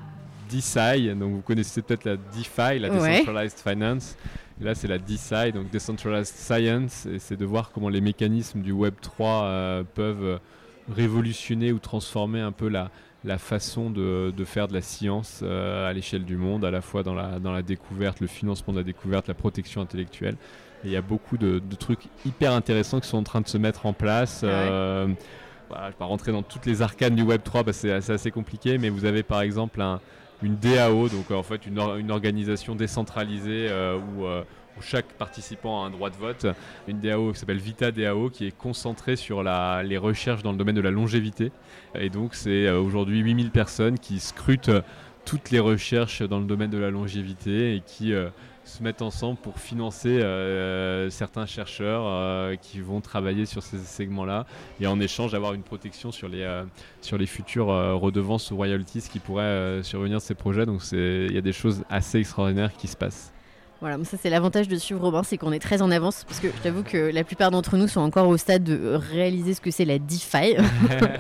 [0.52, 1.10] DeSci.
[1.16, 3.20] Donc vous connaissez peut-être la DeFi, la Ouais.
[3.22, 4.16] Decentralized Finance.
[4.60, 8.62] Et là, c'est la DeSci, donc Decentralized Science, et c'est de voir comment les mécanismes
[8.62, 10.38] du Web 3 euh, peuvent euh,
[10.94, 12.90] révolutionner ou transformer un peu la,
[13.26, 16.82] la façon de, de faire de la science euh, à l'échelle du monde, à la
[16.82, 20.36] fois dans la, dans la découverte, le financement de la découverte, la protection intellectuelle.
[20.84, 23.48] Et il y a beaucoup de, de trucs hyper intéressants qui sont en train de
[23.48, 24.44] se mettre en place.
[24.44, 24.52] Ah ouais.
[24.54, 25.08] Euh,
[25.70, 28.00] voilà, je ne vais pas rentrer dans toutes les arcanes du Web 3 parce que
[28.00, 30.00] c'est assez, compliqué, mais vous avez par exemple un-
[30.44, 34.26] une DAO, donc en fait une, or- une organisation décentralisée euh, où,
[34.82, 36.46] chaque participant a un droit de vote.
[36.88, 40.76] Une DAO qui s'appelle Vita DAO qui est concentrée sur les recherches dans le domaine
[40.76, 41.52] de la longévité.
[41.96, 44.72] Et donc c'est euh, aujourd'hui 8000 personnes qui scrutent
[45.26, 48.30] toutes les recherches dans le domaine de la longévité et qui euh,
[48.64, 54.46] se mettent ensemble pour financer euh, certains chercheurs qui vont travailler sur ces segments-là
[54.80, 56.46] et en échange avoir une protection sur les,
[57.02, 60.66] sur les futures redevances ou royalties qui pourraient survenir de ces projets.
[60.66, 63.34] Donc il y a des choses assez extraordinaires qui se passent.
[63.82, 66.48] Voilà, ça c'est l'avantage de suivre Robin, c'est qu'on est très en avance, parce que
[66.48, 69.72] je t'avoue que la plupart d'entre nous sont encore au stade de réaliser ce que
[69.72, 70.56] c'est la DeFi.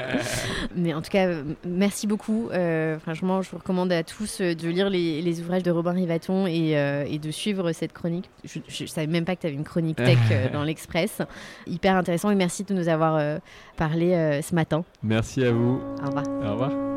[0.76, 1.30] mais en tout cas,
[1.66, 2.50] merci beaucoup.
[2.52, 5.92] Euh, franchement, je vous recommande à tous euh, de lire les, les ouvrages de Robin
[5.92, 8.30] Rivaton et, euh, et de suivre cette chronique.
[8.44, 10.18] Je, je savais même pas que tu avais une chronique tech
[10.54, 11.22] dans l'Express.
[11.68, 13.38] Hyper intéressant et merci de nous avoir euh,
[13.76, 14.84] parlé ce matin.
[15.04, 15.80] Merci à vous.
[16.04, 16.24] Au revoir.
[16.28, 16.97] Au revoir.